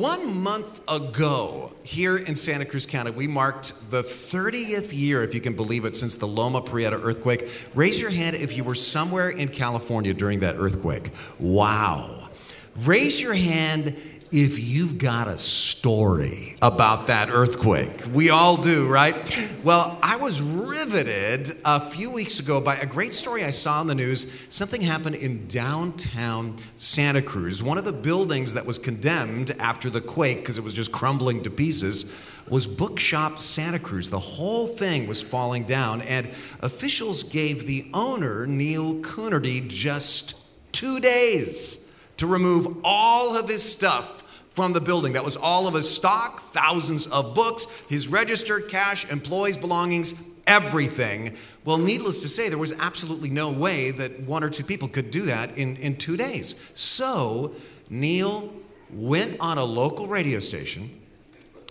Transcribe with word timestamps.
one 0.00 0.42
month 0.42 0.80
ago, 0.88 1.74
here 1.82 2.16
in 2.16 2.34
Santa 2.34 2.64
Cruz 2.64 2.86
County, 2.86 3.10
we 3.10 3.26
marked 3.26 3.74
the 3.90 4.02
30th 4.02 4.98
year, 4.98 5.22
if 5.22 5.34
you 5.34 5.42
can 5.42 5.54
believe 5.54 5.84
it, 5.84 5.94
since 5.94 6.14
the 6.14 6.26
Loma 6.26 6.62
Prieta 6.62 6.98
earthquake. 7.02 7.46
Raise 7.74 8.00
your 8.00 8.08
hand 8.08 8.34
if 8.34 8.56
you 8.56 8.64
were 8.64 8.74
somewhere 8.74 9.28
in 9.28 9.48
California 9.48 10.14
during 10.14 10.40
that 10.40 10.56
earthquake. 10.56 11.10
Wow. 11.38 12.30
Raise 12.78 13.20
your 13.20 13.34
hand 13.34 13.94
if 14.32 14.60
you've 14.60 14.96
got 14.96 15.26
a 15.26 15.36
story 15.36 16.56
about 16.62 17.08
that 17.08 17.30
earthquake. 17.30 18.02
We 18.12 18.30
all 18.30 18.56
do, 18.56 18.86
right? 18.86 19.16
Well, 19.64 19.98
I 20.02 20.16
was 20.16 20.40
riveted 20.40 21.56
a 21.64 21.80
few 21.80 22.12
weeks 22.12 22.38
ago 22.38 22.60
by 22.60 22.76
a 22.76 22.86
great 22.86 23.12
story 23.12 23.44
I 23.44 23.50
saw 23.50 23.80
on 23.80 23.88
the 23.88 23.94
news. 23.94 24.46
Something 24.48 24.80
happened 24.82 25.16
in 25.16 25.48
downtown 25.48 26.56
Santa 26.76 27.22
Cruz. 27.22 27.60
One 27.60 27.76
of 27.76 27.84
the 27.84 27.92
buildings 27.92 28.54
that 28.54 28.64
was 28.64 28.78
condemned 28.78 29.56
after 29.58 29.90
the 29.90 30.00
quake 30.00 30.40
because 30.40 30.58
it 30.58 30.64
was 30.64 30.74
just 30.74 30.92
crumbling 30.92 31.42
to 31.42 31.50
pieces 31.50 32.16
was 32.48 32.68
Bookshop 32.68 33.38
Santa 33.38 33.80
Cruz. 33.80 34.10
The 34.10 34.18
whole 34.18 34.68
thing 34.68 35.08
was 35.08 35.20
falling 35.20 35.64
down, 35.64 36.02
and 36.02 36.26
officials 36.60 37.24
gave 37.24 37.66
the 37.66 37.90
owner, 37.94 38.46
Neil 38.46 38.94
Coonerty, 39.02 39.66
just 39.68 40.34
two 40.72 41.00
days 41.00 41.88
to 42.16 42.26
remove 42.26 42.76
all 42.84 43.36
of 43.38 43.48
his 43.48 43.62
stuff 43.62 44.19
from 44.50 44.72
the 44.72 44.80
building. 44.80 45.12
That 45.12 45.24
was 45.24 45.36
all 45.36 45.68
of 45.68 45.74
his 45.74 45.88
stock, 45.88 46.40
thousands 46.52 47.06
of 47.06 47.34
books, 47.34 47.66
his 47.88 48.08
register, 48.08 48.60
cash, 48.60 49.10
employees' 49.10 49.56
belongings, 49.56 50.14
everything. 50.46 51.36
Well, 51.64 51.78
needless 51.78 52.20
to 52.22 52.28
say, 52.28 52.48
there 52.48 52.58
was 52.58 52.72
absolutely 52.78 53.30
no 53.30 53.52
way 53.52 53.90
that 53.92 54.20
one 54.20 54.42
or 54.42 54.50
two 54.50 54.64
people 54.64 54.88
could 54.88 55.10
do 55.10 55.22
that 55.22 55.56
in, 55.56 55.76
in 55.76 55.96
two 55.96 56.16
days. 56.16 56.54
So 56.74 57.52
Neil 57.88 58.52
went 58.92 59.36
on 59.40 59.58
a 59.58 59.64
local 59.64 60.08
radio 60.08 60.40
station, 60.40 60.90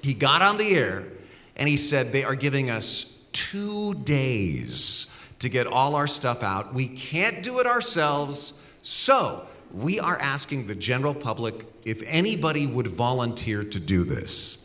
he 0.02 0.14
got 0.14 0.42
on 0.42 0.58
the 0.58 0.76
air, 0.76 1.08
and 1.58 1.68
he 1.68 1.76
said, 1.76 2.12
They 2.12 2.24
are 2.24 2.36
giving 2.36 2.70
us 2.70 3.18
two 3.34 3.94
days 3.96 5.14
to 5.40 5.50
get 5.50 5.68
all 5.68 5.96
our 5.96 6.08
stuff 6.08 6.44
out. 6.44 6.74
We 6.74 6.88
can't 6.88 7.44
do 7.44 7.60
it 7.60 7.68
ourselves. 7.68 8.54
So 8.82 9.46
we 9.74 10.00
are 10.00 10.18
asking 10.20 10.68
the 10.68 10.76
general 10.76 11.14
public 11.14 11.66
if 11.86 12.02
anybody 12.08 12.66
would 12.68 12.88
volunteer 12.88 13.64
to 13.64 13.80
do 13.80 14.04
this. 14.04 14.58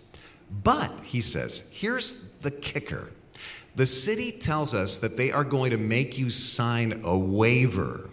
But, 0.62 0.91
he 1.02 1.20
says, 1.20 1.69
here's 1.72 2.30
the 2.41 2.50
kicker 2.50 3.11
the 3.77 3.86
city 3.86 4.30
tells 4.30 4.72
us 4.72 4.98
that 4.98 5.16
they 5.16 5.33
are 5.33 5.42
going 5.42 5.72
to 5.72 5.77
make 5.77 6.16
you 6.16 6.30
sign 6.30 7.00
a 7.05 7.19
waiver. 7.19 8.08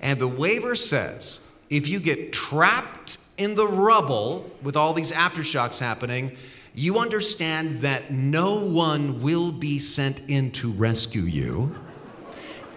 And 0.00 0.18
the 0.18 0.28
waiver 0.28 0.74
says 0.74 1.40
if 1.70 1.88
you 1.88 2.00
get 2.00 2.32
trapped 2.32 3.18
in 3.36 3.54
the 3.54 3.66
rubble 3.66 4.50
with 4.62 4.76
all 4.76 4.92
these 4.92 5.12
aftershocks 5.12 5.78
happening, 5.78 6.36
you 6.74 6.98
understand 6.98 7.80
that 7.82 8.10
no 8.10 8.64
one 8.64 9.22
will 9.22 9.52
be 9.52 9.78
sent 9.78 10.20
in 10.28 10.50
to 10.52 10.72
rescue 10.72 11.22
you. 11.22 11.74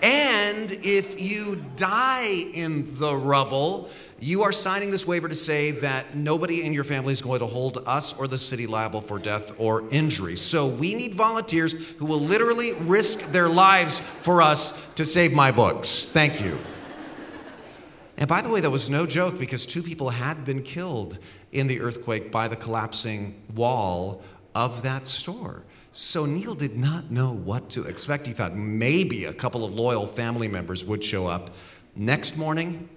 And 0.03 0.71
if 0.71 1.19
you 1.19 1.63
die 1.75 2.45
in 2.53 2.97
the 2.97 3.15
rubble, 3.15 3.89
you 4.19 4.41
are 4.41 4.51
signing 4.51 4.89
this 4.89 5.05
waiver 5.05 5.27
to 5.27 5.35
say 5.35 5.71
that 5.71 6.15
nobody 6.15 6.65
in 6.65 6.73
your 6.73 6.83
family 6.83 7.11
is 7.11 7.21
going 7.21 7.39
to 7.39 7.45
hold 7.45 7.83
us 7.85 8.17
or 8.17 8.27
the 8.27 8.37
city 8.37 8.65
liable 8.65 9.01
for 9.01 9.19
death 9.19 9.53
or 9.59 9.87
injury. 9.91 10.35
So 10.35 10.67
we 10.67 10.95
need 10.95 11.13
volunteers 11.13 11.91
who 11.91 12.05
will 12.05 12.19
literally 12.19 12.71
risk 12.81 13.31
their 13.31 13.47
lives 13.47 13.99
for 13.99 14.41
us 14.41 14.87
to 14.95 15.05
save 15.05 15.33
my 15.33 15.51
books. 15.51 16.03
Thank 16.03 16.41
you. 16.41 16.57
And 18.17 18.27
by 18.27 18.41
the 18.41 18.49
way, 18.49 18.59
that 18.61 18.71
was 18.71 18.89
no 18.89 19.05
joke 19.05 19.37
because 19.37 19.67
two 19.67 19.83
people 19.83 20.09
had 20.09 20.43
been 20.43 20.63
killed 20.63 21.19
in 21.51 21.67
the 21.67 21.79
earthquake 21.81 22.31
by 22.31 22.47
the 22.47 22.55
collapsing 22.55 23.39
wall 23.53 24.23
of 24.55 24.81
that 24.81 25.07
store. 25.07 25.63
So 25.97 26.27
Neil 26.27 26.53
did 26.53 26.77
not 26.77 27.09
know 27.09 27.31
what 27.31 27.71
to 27.71 27.85
expect. 27.85 28.27
He 28.27 28.33
thought 28.33 28.55
maybe 28.55 29.25
a 29.25 29.33
couple 29.33 29.65
of 29.65 29.73
loyal 29.73 30.05
family 30.05 30.47
members 30.47 30.85
would 30.85 31.03
show 31.03 31.25
up. 31.25 31.55
Next 31.95 32.37
morning, 32.37 32.87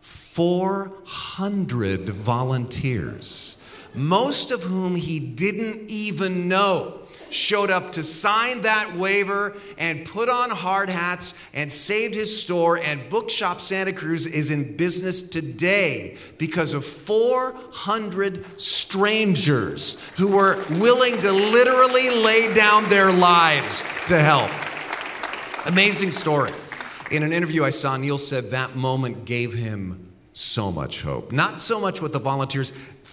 400 0.00 2.08
volunteers, 2.08 3.58
most 3.94 4.50
of 4.50 4.64
whom 4.64 4.96
he 4.96 5.20
didn't 5.20 5.88
even 5.88 6.48
know 6.48 6.99
showed 7.30 7.70
up 7.70 7.92
to 7.92 8.02
sign 8.02 8.62
that 8.62 8.94
waiver 8.94 9.56
and 9.78 10.04
put 10.04 10.28
on 10.28 10.50
hard 10.50 10.88
hats 10.88 11.34
and 11.54 11.70
saved 11.72 12.14
his 12.14 12.42
store. 12.42 12.78
And 12.78 13.08
Bookshop 13.08 13.60
Santa 13.60 13.92
Cruz 13.92 14.26
is 14.26 14.50
in 14.50 14.76
business 14.76 15.20
today 15.20 16.16
because 16.38 16.74
of 16.74 16.84
400 16.84 18.60
strangers 18.60 20.00
who 20.16 20.28
were 20.28 20.64
willing 20.70 21.20
to 21.20 21.32
literally 21.32 22.10
lay 22.22 22.52
down 22.54 22.88
their 22.88 23.12
lives 23.12 23.82
to 24.06 24.18
help. 24.18 24.50
Amazing 25.66 26.10
story. 26.10 26.52
In 27.10 27.22
an 27.22 27.32
interview 27.32 27.64
I 27.64 27.70
saw, 27.70 27.96
Neil 27.96 28.18
said 28.18 28.52
that 28.52 28.76
moment 28.76 29.24
gave 29.24 29.52
him 29.52 30.10
so 30.32 30.70
much 30.70 31.02
hope. 31.02 31.32
Not 31.32 31.60
so 31.60 31.80
much 31.80 32.00
what 32.00 32.12
the 32.12 32.18
volunteers 32.18 32.70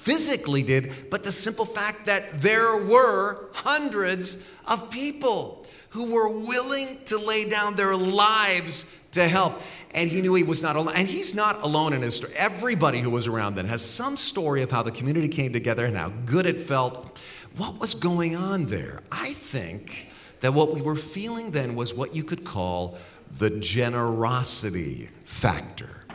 physically 0.08 0.64
did, 0.64 1.10
but 1.10 1.26
the 1.26 1.32
simple 1.34 1.66
fact 1.66 2.06
that 2.06 2.32
there 2.40 2.86
were 2.86 3.50
hundreds 3.52 4.38
of 4.66 4.90
people 4.90 5.68
who 5.90 6.14
were 6.14 6.30
willing 6.30 6.98
to 7.06 7.18
lay 7.18 7.50
down 7.50 7.76
their 7.76 7.94
lives 7.94 8.86
to 9.12 9.28
help. 9.28 9.62
And 9.94 10.10
he 10.10 10.22
knew 10.22 10.34
he 10.34 10.44
was 10.44 10.64
not 10.64 10.78
alone. 10.78 10.94
And 10.96 11.10
he's 11.10 11.36
not 11.36 11.62
alone 11.62 11.92
in 11.92 12.02
his 12.02 12.16
story. 12.16 12.32
Everybody 12.38 13.00
who 13.00 13.10
was 13.10 13.28
around 13.28 13.56
then 13.56 13.66
has 13.66 13.84
some 13.84 14.16
story 14.16 14.62
of 14.62 14.72
how 14.72 14.82
the 14.82 14.92
community 14.92 15.28
came 15.28 15.52
together 15.52 15.86
and 15.86 15.98
how 15.98 16.10
good 16.26 16.46
it 16.46 16.58
felt. 16.58 17.22
What 17.58 17.78
was 17.82 17.94
going 17.94 18.38
on 18.38 18.68
there? 18.68 19.02
I 19.12 19.34
think 19.34 20.08
that 20.40 20.54
what 20.54 20.74
we 20.74 20.82
were 20.82 20.96
feeling 20.96 21.52
then 21.52 21.76
was 21.76 21.94
what 21.94 22.16
you 22.16 22.24
could 22.24 22.46
call 22.46 22.98
the 23.40 23.50
generosity 23.50 25.10
factor. 25.26 26.06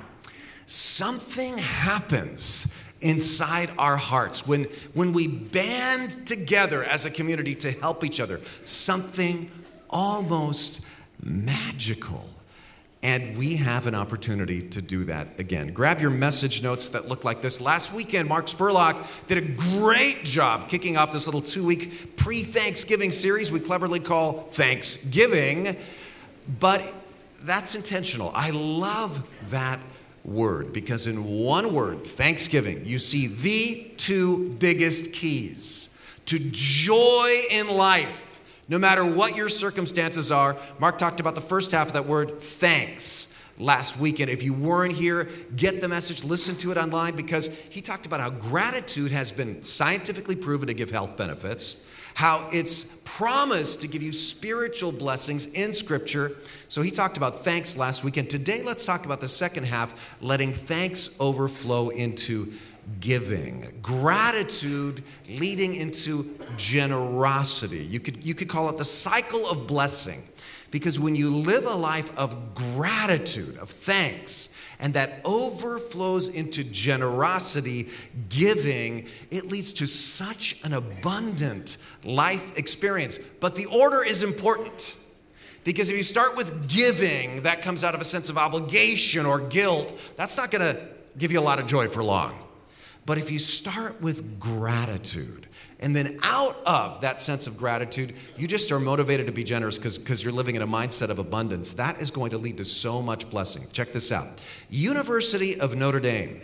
Something 0.65 1.59
happens 1.59 2.73
inside 3.03 3.71
our 3.79 3.97
hearts 3.97 4.47
when, 4.47 4.65
when 4.95 5.13
we 5.13 5.27
band 5.29 6.27
together 6.27 6.85
as 6.85 7.05
a 7.05 7.11
community 7.11 7.55
to 7.57 7.71
help 7.71 8.05
each 8.05 8.21
other. 8.21 8.41
Something 8.65 9.51
almost 9.91 10.81
magical. 11.23 12.27
And 13.05 13.37
we 13.37 13.57
have 13.57 13.89
an 13.89 13.97
opportunity 13.97 14.63
to 14.69 14.81
do 14.81 15.05
that 15.05 15.41
again. 15.41 15.73
Grab 15.73 16.01
your 16.01 16.11
message 16.11 16.63
notes 16.63 16.89
that 16.91 17.09
look 17.09 17.25
like 17.25 17.43
this. 17.43 17.61
Last 17.61 17.93
weekend, 17.93 18.29
Mark 18.29 18.47
Spurlock 18.47 19.27
did 19.27 19.39
a 19.39 19.79
great 19.81 20.25
job 20.25 20.69
kicking 20.69 20.97
off 20.97 21.13
this 21.13 21.27
little 21.27 21.43
two 21.43 21.65
week 21.65 22.17
pre 22.17 22.43
Thanksgiving 22.43 23.11
series 23.11 23.51
we 23.51 23.59
cleverly 23.59 23.99
call 23.99 24.33
Thanksgiving. 24.35 25.77
But 26.61 26.95
that's 27.43 27.75
intentional. 27.75 28.31
I 28.37 28.51
love 28.51 29.27
that 29.51 29.81
word 30.25 30.73
because 30.73 31.07
in 31.07 31.25
one 31.25 31.75
word, 31.75 32.03
Thanksgiving, 32.03 32.85
you 32.85 32.99
see 32.99 33.27
the 33.27 33.93
two 33.97 34.51
biggest 34.59 35.13
keys 35.13 35.91
to 36.27 36.39
joy 36.39 37.43
in 37.51 37.69
life. 37.69 38.41
No 38.69 38.79
matter 38.79 39.05
what 39.05 39.37
your 39.37 39.49
circumstances 39.49 40.31
are, 40.31 40.57
Mark 40.79 40.99
talked 40.99 41.21
about 41.21 41.35
the 41.35 41.41
first 41.41 41.73
half 41.73 41.89
of 41.89 41.93
that 41.95 42.07
word, 42.07 42.41
thanks, 42.41 43.29
last 43.59 43.99
weekend. 43.99 44.31
If 44.31 44.43
you 44.43 44.55
weren't 44.55 44.95
here, 44.95 45.29
get 45.57 45.81
the 45.81 45.89
message, 45.89 46.25
listen 46.25 46.57
to 46.59 46.71
it 46.71 46.79
online 46.79 47.17
because 47.17 47.49
he 47.71 47.81
talked 47.81 48.07
about 48.07 48.21
how 48.21 48.31
gratitude 48.31 49.11
has 49.13 49.33
been 49.33 49.63
scientifically 49.63 50.37
proven 50.37 50.69
to 50.69 50.75
give 50.75 50.91
health 50.91 51.17
benefits 51.17 51.85
how 52.15 52.49
it's 52.53 52.85
promised 53.05 53.81
to 53.81 53.89
give 53.89 54.03
you 54.03 54.13
spiritual 54.13 54.93
blessings 54.93 55.47
in 55.47 55.75
Scripture. 55.75 56.37
So 56.69 56.83
he 56.83 56.91
talked 56.91 57.17
about 57.17 57.45
thanks 57.45 57.77
last 57.77 58.05
week. 58.05 58.17
And 58.17 58.29
today, 58.29 58.63
let's 58.63 58.87
talk 58.87 59.05
about 59.05 59.21
the 59.21 59.29
second 59.29 59.65
half 59.65 60.17
letting 60.23 60.53
thanks 60.53 61.11
overflow 61.21 61.91
into 61.91 62.53
giving, 63.01 63.67
gratitude 63.83 65.05
leading 65.29 65.75
into 65.75 66.39
generosity. 66.57 67.85
You 67.85 68.01
could, 68.01 68.25
you 68.25 68.35
could 68.35 68.49
call 68.49 68.69
it 68.71 68.79
the 68.79 68.85
cycle 68.85 69.47
of 69.51 69.67
blessing. 69.67 70.23
Because 70.71 70.99
when 70.99 71.15
you 71.15 71.31
live 71.31 71.67
a 71.67 71.77
life 71.77 72.17
of 72.19 72.55
gratitude, 72.55 73.59
of 73.59 73.69
thanks, 73.69 74.49
and 74.83 74.93
that 74.95 75.21
overflows 75.25 76.27
into 76.27 76.65
generosity, 76.65 77.89
giving, 78.29 79.07
it 79.31 79.47
leads 79.47 79.73
to 79.75 79.87
such 79.87 80.59
an 80.65 80.73
abundant 80.73 81.77
life 82.05 82.59
experience. 82.59 83.19
But 83.41 83.55
the 83.55 83.67
order 83.67 84.05
is 84.05 84.25
important. 84.25 84.97
Because 85.63 85.89
if 85.89 85.97
you 85.97 86.03
start 86.03 86.37
with 86.37 86.69
giving, 86.69 87.43
that 87.43 87.63
comes 87.63 87.85
out 87.85 87.95
of 87.95 88.01
a 88.01 88.05
sense 88.05 88.29
of 88.29 88.37
obligation 88.37 89.25
or 89.25 89.39
guilt, 89.39 90.15
that's 90.17 90.37
not 90.37 90.51
to 90.63 90.81
give 91.17 91.31
you 91.31 91.39
a 91.39 91.41
lot 91.41 91.61
of 91.61 91.69
joy 91.69 91.87
for 91.87 92.03
long. 92.03 92.37
But 93.05 93.19
if 93.19 93.31
you 93.31 93.39
start 93.39 94.01
with 94.01 94.39
gratitude, 94.39 95.49
and 95.81 95.95
then 95.97 96.21
out 96.23 96.57
of 96.65 97.01
that 97.01 97.21
sense 97.21 97.49
of 97.49 97.57
gratitude, 97.59 98.15
you 98.37 98.47
just 98.47 98.71
are 98.71 98.79
motivated 98.79 99.27
to 99.27 99.33
be 99.33 99.43
generous 99.43 99.79
because 99.79 100.23
you're 100.23 100.33
living 100.33 100.55
in 100.55 100.63
a 100.63 100.67
mindset 100.67 101.09
of 101.09 101.19
abundance. 101.19 101.73
That 101.73 102.01
is 102.01 102.13
going 102.13 102.31
to 102.31 102.39
lead 102.39 102.59
to 102.59 102.65
so 102.65 103.03
much 103.03 103.29
blessing. 103.29 103.65
Check 103.73 103.93
this 103.93 104.13
out 104.13 104.41
University 104.71 105.59
of 105.61 105.75
Notre 105.75 106.01
Dame 106.01 106.41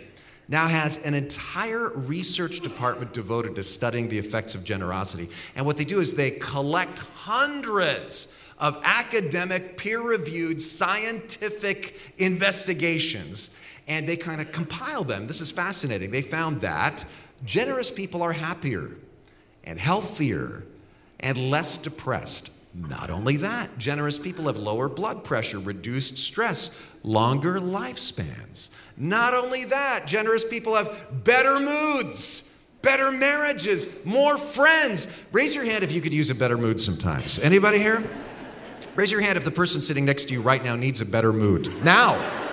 now 0.49 0.67
has 0.67 0.97
an 1.05 1.15
entire 1.15 1.91
research 1.95 2.61
department 2.61 3.13
devoted 3.13 3.55
to 3.55 3.63
studying 3.63 4.09
the 4.09 4.19
effects 4.19 4.55
of 4.55 4.65
generosity. 4.65 5.29
And 5.55 5.67
what 5.67 5.77
they 5.77 5.85
do 5.85 6.01
is 6.01 6.15
they 6.15 6.33
collect 6.33 6.99
hundreds 6.99 8.35
of 8.59 8.81
academic, 8.83 9.77
peer 9.77 10.01
reviewed, 10.01 10.61
scientific 10.61 12.01
investigations 12.19 13.51
and 13.89 14.07
they 14.07 14.17
kind 14.17 14.41
of 14.41 14.53
compile 14.53 15.03
them. 15.03 15.27
This 15.27 15.41
is 15.41 15.51
fascinating. 15.51 16.11
They 16.11 16.23
found 16.23 16.61
that 16.61 17.05
generous 17.45 17.91
people 17.91 18.23
are 18.23 18.33
happier 18.33 18.99
and 19.65 19.79
healthier 19.79 20.65
and 21.21 21.51
less 21.51 21.79
depressed. 21.79 22.53
Not 22.75 23.11
only 23.11 23.39
that, 23.39 23.77
generous 23.79 24.19
people 24.19 24.47
have 24.47 24.57
lower 24.57 24.89
blood 24.89 25.25
pressure, 25.25 25.59
reduced 25.59 26.19
stress, 26.19 26.71
longer 27.03 27.59
lifespans. 27.59 28.69
Not 28.97 29.35
only 29.35 29.65
that, 29.65 30.05
generous 30.07 30.45
people 30.45 30.77
have 30.77 31.25
better 31.25 31.59
moods, 31.59 32.45
better 32.83 33.11
marriages, 33.11 33.89
more 34.05 34.37
friends. 34.37 35.09
Raise 35.33 35.55
your 35.55 35.65
hand 35.65 35.83
if 35.83 35.93
you 35.93 36.01
could 36.01 36.13
use 36.13 36.31
a 36.31 36.35
better 36.35 36.59
mood 36.59 36.79
sometimes. 36.81 37.39
Anybody 37.39 37.79
here? 37.79 38.09
Raise 38.95 39.11
your 39.11 39.23
hand 39.23 39.39
if 39.39 39.45
the 39.45 39.51
person 39.51 39.81
sitting 39.81 40.05
next 40.05 40.25
to 40.29 40.35
you 40.35 40.43
right 40.43 40.63
now 40.63 40.77
needs 40.77 41.01
a 41.01 41.07
better 41.07 41.33
mood. 41.33 41.73
Now. 41.83 42.48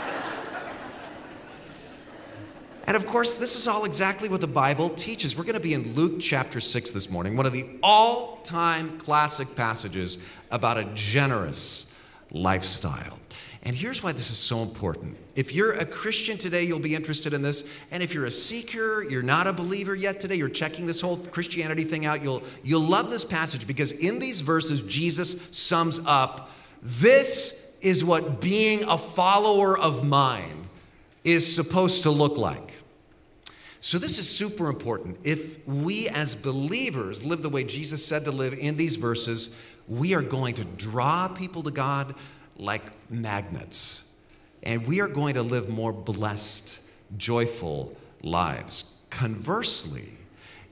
And 2.88 2.96
of 2.96 3.08
course, 3.08 3.36
this 3.36 3.56
is 3.56 3.68
all 3.68 3.86
exactly 3.86 4.30
what 4.30 4.42
the 4.42 4.48
Bible 4.48 4.90
teaches. 4.90 5.36
We're 5.36 5.44
going 5.44 5.56
to 5.56 5.60
be 5.60 5.74
in 5.74 5.96
Luke 5.96 6.20
chapter 6.20 6.60
6 6.60 6.92
this 6.92 7.10
morning, 7.10 7.36
one 7.36 7.48
of 7.48 7.52
the 7.52 7.66
all 7.82 8.38
time 8.44 9.00
classic 9.00 9.56
passages 9.56 10.20
about 10.52 10.78
a 10.78 10.86
generous 10.94 11.92
lifestyle. 12.32 13.20
And 13.64 13.76
here's 13.76 14.04
why 14.04 14.12
this 14.12 14.30
is 14.30 14.38
so 14.38 14.62
important. 14.62 15.18
If 15.36 15.52
you're 15.52 15.72
a 15.72 15.86
Christian 15.86 16.38
today, 16.38 16.64
you'll 16.64 16.78
be 16.78 16.94
interested 16.94 17.34
in 17.34 17.42
this. 17.42 17.68
And 17.90 18.04
if 18.04 18.14
you're 18.14 18.28
a 18.28 18.32
seeker, 18.32 19.04
you're 19.10 19.24
not 19.24 19.48
a 19.48 19.54
believer 19.54 19.96
yet 19.96 20.20
today, 20.20 20.36
you're 20.36 20.48
checking 20.48 20.86
this 20.86 21.02
whole 21.02 21.18
Christianity 21.18 21.84
thing 21.84 22.06
out, 22.06 22.22
you'll, 22.22 22.44
you'll 22.64 22.82
love 22.82 23.10
this 23.10 23.26
passage 23.26 23.66
because 23.66 23.94
in 23.94 24.20
these 24.20 24.42
verses, 24.42 24.82
Jesus 24.82 25.50
sums 25.52 26.00
up 26.06 26.52
this 26.84 27.60
is 27.82 28.06
what 28.06 28.40
being 28.40 28.84
a 28.84 28.98
follower 29.00 29.76
of 29.80 30.06
mine 30.06 30.68
is 31.24 31.56
supposed 31.56 32.04
to 32.04 32.12
look 32.12 32.38
like. 32.38 32.75
So, 33.86 34.00
this 34.00 34.18
is 34.18 34.28
super 34.28 34.68
important. 34.68 35.20
If 35.24 35.64
we 35.68 36.10
as 36.10 36.34
believers 36.34 37.24
live 37.24 37.44
the 37.44 37.50
way 37.50 37.64
Jesus 37.64 38.04
said 38.04 38.26
to 38.26 38.32
live 38.32 38.56
in 38.60 38.78
these 38.78 38.96
verses, 38.96 39.56
we 39.88 40.16
are 40.16 40.24
going 40.24 40.56
to 40.56 40.66
draw 40.66 41.28
people 41.28 41.62
to 41.62 41.70
God 41.70 42.16
like 42.58 42.82
magnets. 43.12 44.06
And 44.64 44.88
we 44.88 45.02
are 45.02 45.08
going 45.08 45.36
to 45.36 45.44
live 45.44 45.70
more 45.70 45.94
blessed, 45.94 46.80
joyful 47.16 47.96
lives. 48.24 48.96
Conversely, 49.12 50.18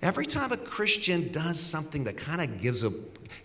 every 0.01 0.25
time 0.25 0.51
a 0.51 0.57
Christian 0.57 1.31
does 1.31 1.59
something 1.59 2.05
that 2.05 2.17
kind 2.17 2.41
of 2.41 2.59
gives 2.59 2.83
a 2.83 2.89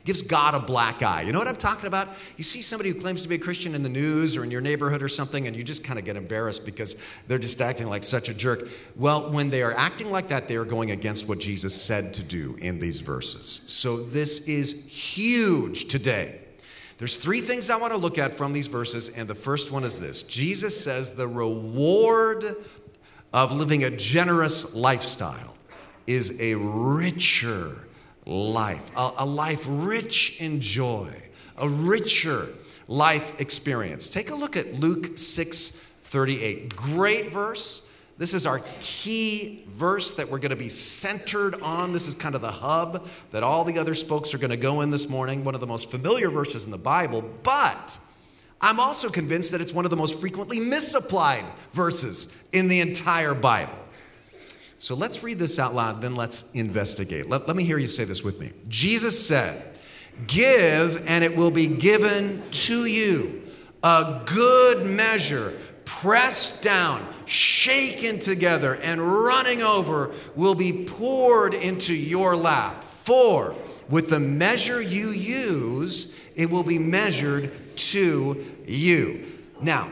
gives 0.04 0.22
God 0.22 0.54
a 0.54 0.60
black 0.60 1.02
eye. 1.02 1.22
You 1.22 1.32
know 1.32 1.38
what 1.38 1.48
I'm 1.48 1.56
talking 1.56 1.86
about? 1.86 2.08
You 2.36 2.44
see 2.44 2.62
somebody 2.62 2.90
who 2.90 3.00
claims 3.00 3.22
to 3.22 3.28
be 3.28 3.34
a 3.34 3.38
Christian 3.38 3.74
in 3.74 3.82
the 3.82 3.88
news 3.88 4.36
or 4.36 4.44
in 4.44 4.50
your 4.50 4.60
neighborhood 4.60 5.02
or 5.02 5.08
something, 5.08 5.46
and 5.46 5.56
you 5.56 5.62
just 5.62 5.84
kind 5.84 5.98
of 5.98 6.04
get 6.04 6.16
embarrassed 6.16 6.64
because 6.64 6.96
they're 7.26 7.38
just 7.38 7.60
acting 7.60 7.88
like 7.88 8.04
such 8.04 8.28
a 8.28 8.34
jerk. 8.34 8.68
Well, 8.96 9.32
when 9.32 9.50
they 9.50 9.62
are 9.62 9.74
acting 9.74 10.10
like 10.10 10.28
that, 10.28 10.48
they 10.48 10.56
are 10.56 10.64
going 10.64 10.90
against 10.90 11.28
what 11.28 11.38
Jesus 11.40 11.80
said 11.80 12.14
to 12.14 12.22
do 12.22 12.56
in 12.60 12.78
these 12.78 13.00
verses. 13.00 13.62
So 13.66 13.98
this 13.98 14.40
is 14.46 14.84
huge 14.86 15.88
today. 15.88 16.40
There's 16.98 17.16
three 17.16 17.40
things 17.40 17.70
I 17.70 17.76
want 17.76 17.92
to 17.92 17.98
look 17.98 18.18
at 18.18 18.36
from 18.36 18.52
these 18.52 18.66
verses, 18.66 19.08
and 19.10 19.28
the 19.28 19.34
first 19.34 19.70
one 19.70 19.84
is 19.84 20.00
this 20.00 20.22
Jesus 20.22 20.78
says 20.78 21.12
the 21.12 21.28
reward 21.28 22.44
of 23.32 23.52
living 23.52 23.84
a 23.84 23.90
generous 23.90 24.74
lifestyle 24.74 25.56
is 26.06 26.40
a 26.40 26.54
richer 26.54 27.87
life, 28.28 28.90
a, 28.96 29.10
a 29.18 29.26
life 29.26 29.64
rich 29.66 30.36
in 30.38 30.60
joy, 30.60 31.10
a 31.56 31.68
richer 31.68 32.48
life 32.86 33.40
experience. 33.40 34.08
Take 34.08 34.30
a 34.30 34.34
look 34.34 34.56
at 34.56 34.74
Luke 34.74 35.18
6 35.18 35.72
38. 36.02 36.74
Great 36.74 37.32
verse. 37.32 37.82
This 38.16 38.32
is 38.32 38.46
our 38.46 38.60
key 38.80 39.64
verse 39.68 40.14
that 40.14 40.28
we're 40.28 40.38
going 40.38 40.50
to 40.50 40.56
be 40.56 40.68
centered 40.68 41.60
on. 41.62 41.92
This 41.92 42.08
is 42.08 42.14
kind 42.14 42.34
of 42.34 42.40
the 42.40 42.50
hub 42.50 43.06
that 43.30 43.42
all 43.42 43.62
the 43.62 43.78
other 43.78 43.94
spokes 43.94 44.34
are 44.34 44.38
going 44.38 44.50
to 44.50 44.56
go 44.56 44.80
in 44.80 44.90
this 44.90 45.08
morning. 45.08 45.44
One 45.44 45.54
of 45.54 45.60
the 45.60 45.66
most 45.66 45.90
familiar 45.90 46.28
verses 46.30 46.64
in 46.64 46.70
the 46.70 46.78
Bible, 46.78 47.22
but 47.42 47.98
I'm 48.60 48.80
also 48.80 49.08
convinced 49.08 49.52
that 49.52 49.60
it's 49.60 49.72
one 49.72 49.84
of 49.84 49.90
the 49.90 49.96
most 49.96 50.18
frequently 50.18 50.58
misapplied 50.58 51.44
verses 51.72 52.26
in 52.52 52.68
the 52.68 52.80
entire 52.80 53.34
Bible. 53.34 53.78
So 54.80 54.94
let's 54.94 55.24
read 55.24 55.40
this 55.40 55.58
out 55.58 55.74
loud, 55.74 56.00
then 56.00 56.14
let's 56.14 56.50
investigate. 56.52 57.28
Let, 57.28 57.48
let 57.48 57.56
me 57.56 57.64
hear 57.64 57.78
you 57.78 57.88
say 57.88 58.04
this 58.04 58.22
with 58.22 58.38
me. 58.38 58.52
Jesus 58.68 59.26
said, 59.26 59.76
Give, 60.28 61.04
and 61.06 61.24
it 61.24 61.36
will 61.36 61.50
be 61.50 61.66
given 61.66 62.42
to 62.50 62.86
you 62.86 63.42
a 63.82 64.22
good 64.24 64.86
measure, 64.86 65.52
pressed 65.84 66.62
down, 66.62 67.04
shaken 67.26 68.20
together, 68.20 68.76
and 68.76 69.02
running 69.02 69.62
over, 69.62 70.12
will 70.36 70.54
be 70.54 70.84
poured 70.84 71.54
into 71.54 71.94
your 71.94 72.36
lap. 72.36 72.84
For 72.84 73.56
with 73.88 74.10
the 74.10 74.20
measure 74.20 74.80
you 74.80 75.08
use, 75.08 76.16
it 76.36 76.48
will 76.50 76.64
be 76.64 76.78
measured 76.78 77.76
to 77.76 78.44
you. 78.66 79.26
Now, 79.60 79.90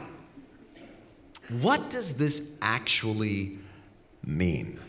what 1.48 1.90
does 1.90 2.14
this 2.14 2.52
actually 2.62 3.58
mean? 4.26 4.80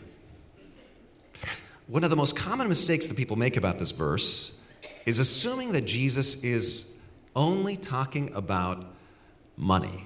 One 1.86 2.04
of 2.04 2.10
the 2.10 2.16
most 2.16 2.36
common 2.36 2.68
mistakes 2.68 3.06
that 3.06 3.16
people 3.16 3.36
make 3.36 3.56
about 3.56 3.78
this 3.78 3.92
verse 3.92 4.58
is 5.06 5.18
assuming 5.18 5.72
that 5.72 5.86
Jesus 5.86 6.44
is 6.44 6.92
only 7.34 7.76
talking 7.76 8.30
about 8.34 8.84
money, 9.56 10.04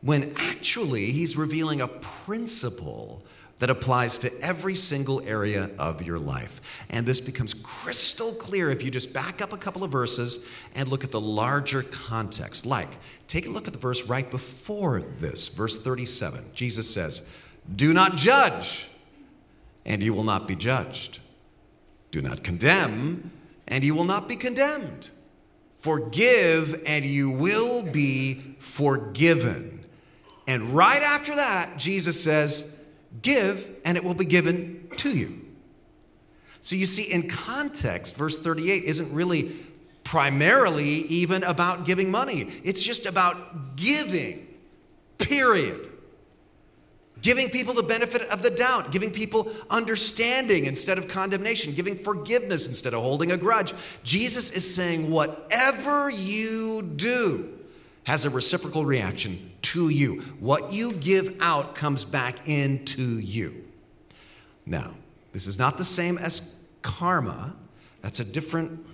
when 0.00 0.32
actually 0.36 1.06
he's 1.06 1.36
revealing 1.36 1.82
a 1.82 1.88
principle 1.88 3.22
that 3.58 3.70
applies 3.70 4.18
to 4.18 4.40
every 4.42 4.74
single 4.74 5.22
area 5.26 5.70
of 5.78 6.02
your 6.02 6.18
life. 6.18 6.86
And 6.90 7.06
this 7.06 7.20
becomes 7.20 7.54
crystal 7.54 8.32
clear 8.32 8.70
if 8.70 8.82
you 8.82 8.90
just 8.90 9.12
back 9.12 9.40
up 9.40 9.52
a 9.52 9.56
couple 9.56 9.84
of 9.84 9.92
verses 9.92 10.48
and 10.74 10.88
look 10.88 11.04
at 11.04 11.10
the 11.10 11.20
larger 11.20 11.82
context. 11.82 12.66
Like, 12.66 12.88
take 13.28 13.46
a 13.46 13.50
look 13.50 13.66
at 13.66 13.72
the 13.72 13.78
verse 13.78 14.02
right 14.04 14.28
before 14.30 15.02
this, 15.18 15.48
verse 15.48 15.78
37. 15.78 16.44
Jesus 16.52 16.88
says, 16.92 17.22
do 17.74 17.92
not 17.92 18.16
judge, 18.16 18.88
and 19.86 20.02
you 20.02 20.14
will 20.14 20.24
not 20.24 20.46
be 20.46 20.56
judged. 20.56 21.20
Do 22.10 22.20
not 22.22 22.42
condemn, 22.42 23.30
and 23.66 23.82
you 23.82 23.94
will 23.94 24.04
not 24.04 24.28
be 24.28 24.36
condemned. 24.36 25.10
Forgive, 25.80 26.82
and 26.86 27.04
you 27.04 27.30
will 27.30 27.90
be 27.90 28.56
forgiven. 28.58 29.84
And 30.46 30.74
right 30.74 31.02
after 31.02 31.34
that, 31.34 31.74
Jesus 31.78 32.22
says, 32.22 32.76
Give, 33.22 33.70
and 33.84 33.96
it 33.96 34.04
will 34.04 34.14
be 34.14 34.24
given 34.24 34.88
to 34.96 35.10
you. 35.10 35.40
So 36.60 36.76
you 36.76 36.86
see, 36.86 37.02
in 37.02 37.28
context, 37.28 38.16
verse 38.16 38.38
38 38.38 38.84
isn't 38.84 39.12
really 39.12 39.52
primarily 40.02 40.84
even 40.84 41.42
about 41.44 41.86
giving 41.86 42.10
money, 42.10 42.48
it's 42.62 42.82
just 42.82 43.06
about 43.06 43.76
giving, 43.76 44.46
period. 45.18 45.90
Giving 47.24 47.48
people 47.48 47.72
the 47.72 47.82
benefit 47.82 48.20
of 48.28 48.42
the 48.42 48.50
doubt, 48.50 48.92
giving 48.92 49.10
people 49.10 49.50
understanding 49.70 50.66
instead 50.66 50.98
of 50.98 51.08
condemnation, 51.08 51.72
giving 51.72 51.96
forgiveness 51.96 52.68
instead 52.68 52.92
of 52.92 53.00
holding 53.00 53.32
a 53.32 53.36
grudge. 53.38 53.72
Jesus 54.02 54.50
is 54.50 54.74
saying, 54.74 55.10
whatever 55.10 56.10
you 56.10 56.82
do 56.96 57.48
has 58.04 58.26
a 58.26 58.30
reciprocal 58.30 58.84
reaction 58.84 59.52
to 59.62 59.88
you. 59.88 60.20
What 60.38 60.70
you 60.70 60.92
give 60.92 61.38
out 61.40 61.74
comes 61.74 62.04
back 62.04 62.46
into 62.46 63.18
you. 63.18 63.64
Now, 64.66 64.94
this 65.32 65.46
is 65.46 65.58
not 65.58 65.78
the 65.78 65.84
same 65.84 66.18
as 66.18 66.56
karma, 66.82 67.56
that's 68.02 68.20
a 68.20 68.24
different 68.24 68.84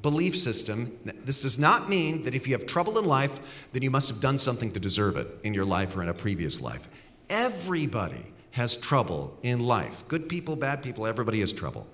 belief 0.00 0.38
system. 0.38 0.98
This 1.26 1.42
does 1.42 1.58
not 1.58 1.90
mean 1.90 2.24
that 2.24 2.34
if 2.34 2.48
you 2.48 2.54
have 2.54 2.64
trouble 2.64 2.98
in 2.98 3.04
life, 3.04 3.68
then 3.74 3.82
you 3.82 3.90
must 3.90 4.08
have 4.08 4.20
done 4.20 4.38
something 4.38 4.72
to 4.72 4.80
deserve 4.80 5.18
it 5.18 5.28
in 5.44 5.52
your 5.52 5.66
life 5.66 5.94
or 5.94 6.02
in 6.02 6.08
a 6.08 6.14
previous 6.14 6.62
life. 6.62 6.88
Everybody 7.30 8.24
has 8.52 8.76
trouble 8.76 9.36
in 9.42 9.60
life. 9.60 10.06
Good 10.08 10.28
people, 10.28 10.56
bad 10.56 10.82
people, 10.82 11.06
everybody 11.06 11.40
has 11.40 11.52
trouble. 11.52 11.86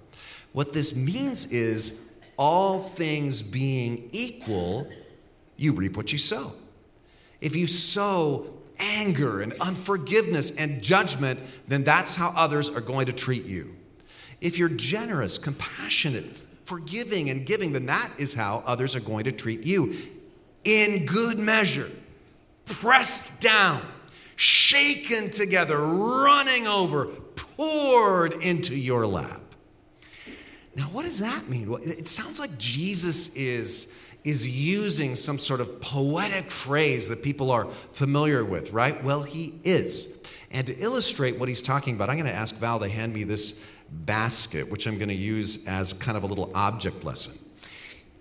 What 0.53 0.73
this 0.73 0.95
means 0.95 1.47
is 1.47 2.01
all 2.37 2.81
things 2.81 3.43
being 3.43 4.09
equal, 4.13 4.91
you 5.57 5.73
reap 5.73 5.97
what 5.97 6.13
you 6.13 6.19
sow. 6.19 6.53
If 7.41 7.57
you 7.57 7.67
sow 7.67 8.51
anger 8.79 9.41
and 9.41 9.53
unforgiveness 9.61 10.51
and 10.53 10.83
judgment, 10.83 11.39
then 11.67 11.85
that's 11.85 12.15
how 12.15 12.33
others 12.37 12.69
are 12.69 12.81
going 12.81 13.07
to 13.07 13.13
treat 13.13 13.45
you. 13.45 13.75
If 14.41 14.59
you're 14.59 14.71
generous, 14.71 15.39
compassionate, 15.39 16.37
forgiving, 16.65 17.31
and 17.31 17.47
giving, 17.47 17.73
then 17.73 17.87
that 17.87 18.11
is 18.19 18.33
how 18.33 18.63
others 18.67 18.97
are 18.97 19.01
going 19.01 19.25
to 19.25 19.33
treat 19.33 19.65
you. 19.65 19.95
In 20.65 21.07
good 21.07 21.39
measure, 21.39 21.91
pressed 22.65 23.41
down 23.41 23.83
shaken 24.41 25.31
together, 25.31 25.77
running 25.77 26.67
over, 26.67 27.05
poured 27.37 28.33
into 28.43 28.75
your 28.75 29.07
lap. 29.07 29.43
Now, 30.75 30.85
what 30.85 31.05
does 31.05 31.19
that 31.19 31.47
mean? 31.47 31.71
It 31.83 32.09
sounds 32.09 32.39
like 32.39 32.57
Jesus 32.57 33.29
is, 33.35 33.93
is 34.25 34.49
using 34.49 35.15
some 35.15 35.39
sort 35.39 35.61
of 35.61 35.79
poetic 35.83 36.51
phrase 36.51 37.07
that 37.09 37.23
people 37.23 37.51
are 37.51 37.67
familiar 37.93 38.43
with, 38.43 38.73
right? 38.73 39.05
Well, 39.05 39.23
he 39.23 39.61
is. 39.63 40.09
And 40.51 40.67
to 40.69 40.75
illustrate 40.79 41.39
what 41.39 41.51
he's 41.51 41.61
talking 41.61 41.95
about, 41.95 42.09
I'm 42.09 42.17
going 42.17 42.27
to 42.27 42.35
ask 42.35 42.55
Val 42.57 42.79
to 42.79 42.89
hand 42.89 43.13
me 43.13 43.25
this 43.25 43.63
basket, 43.91 44.71
which 44.71 44.87
I'm 44.87 44.97
going 44.97 45.11
to 45.11 45.15
use 45.15 45.67
as 45.67 45.93
kind 45.93 46.17
of 46.17 46.23
a 46.23 46.27
little 46.27 46.51
object 46.55 47.05
lesson. 47.05 47.35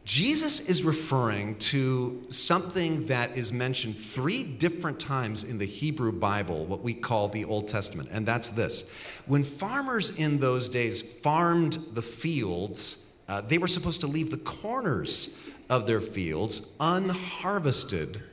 Jesus 0.10 0.62
is 0.62 0.84
referring 0.84 1.56
to 1.58 2.24
something 2.30 3.06
that 3.06 3.38
is 3.38 3.54
mentioned 3.54 3.96
three 3.96 4.42
different 4.42 5.00
times 5.00 5.44
in 5.44 5.60
the 5.60 5.68
Hebrew 5.68 6.12
Bible, 6.12 6.66
what 6.66 6.82
we 6.82 6.96
call 6.96 7.28
the 7.28 7.46
Old 7.46 7.68
Testament, 7.68 8.10
and 8.12 8.26
that's 8.26 8.50
this. 8.50 8.90
When 9.28 9.44
farmers 9.44 10.18
in 10.18 10.40
those 10.40 10.68
days 10.68 11.04
farmed 11.04 11.78
the 11.94 12.02
fields, 12.02 12.98
uh, 13.28 13.42
they 13.42 13.60
were 13.60 13.68
supposed 13.68 14.02
to 14.02 14.08
leave 14.08 14.32
the 14.32 14.38
corners 14.38 15.48
of 15.70 15.86
their 15.86 16.02
fields 16.02 16.74
unharvested 16.80 18.24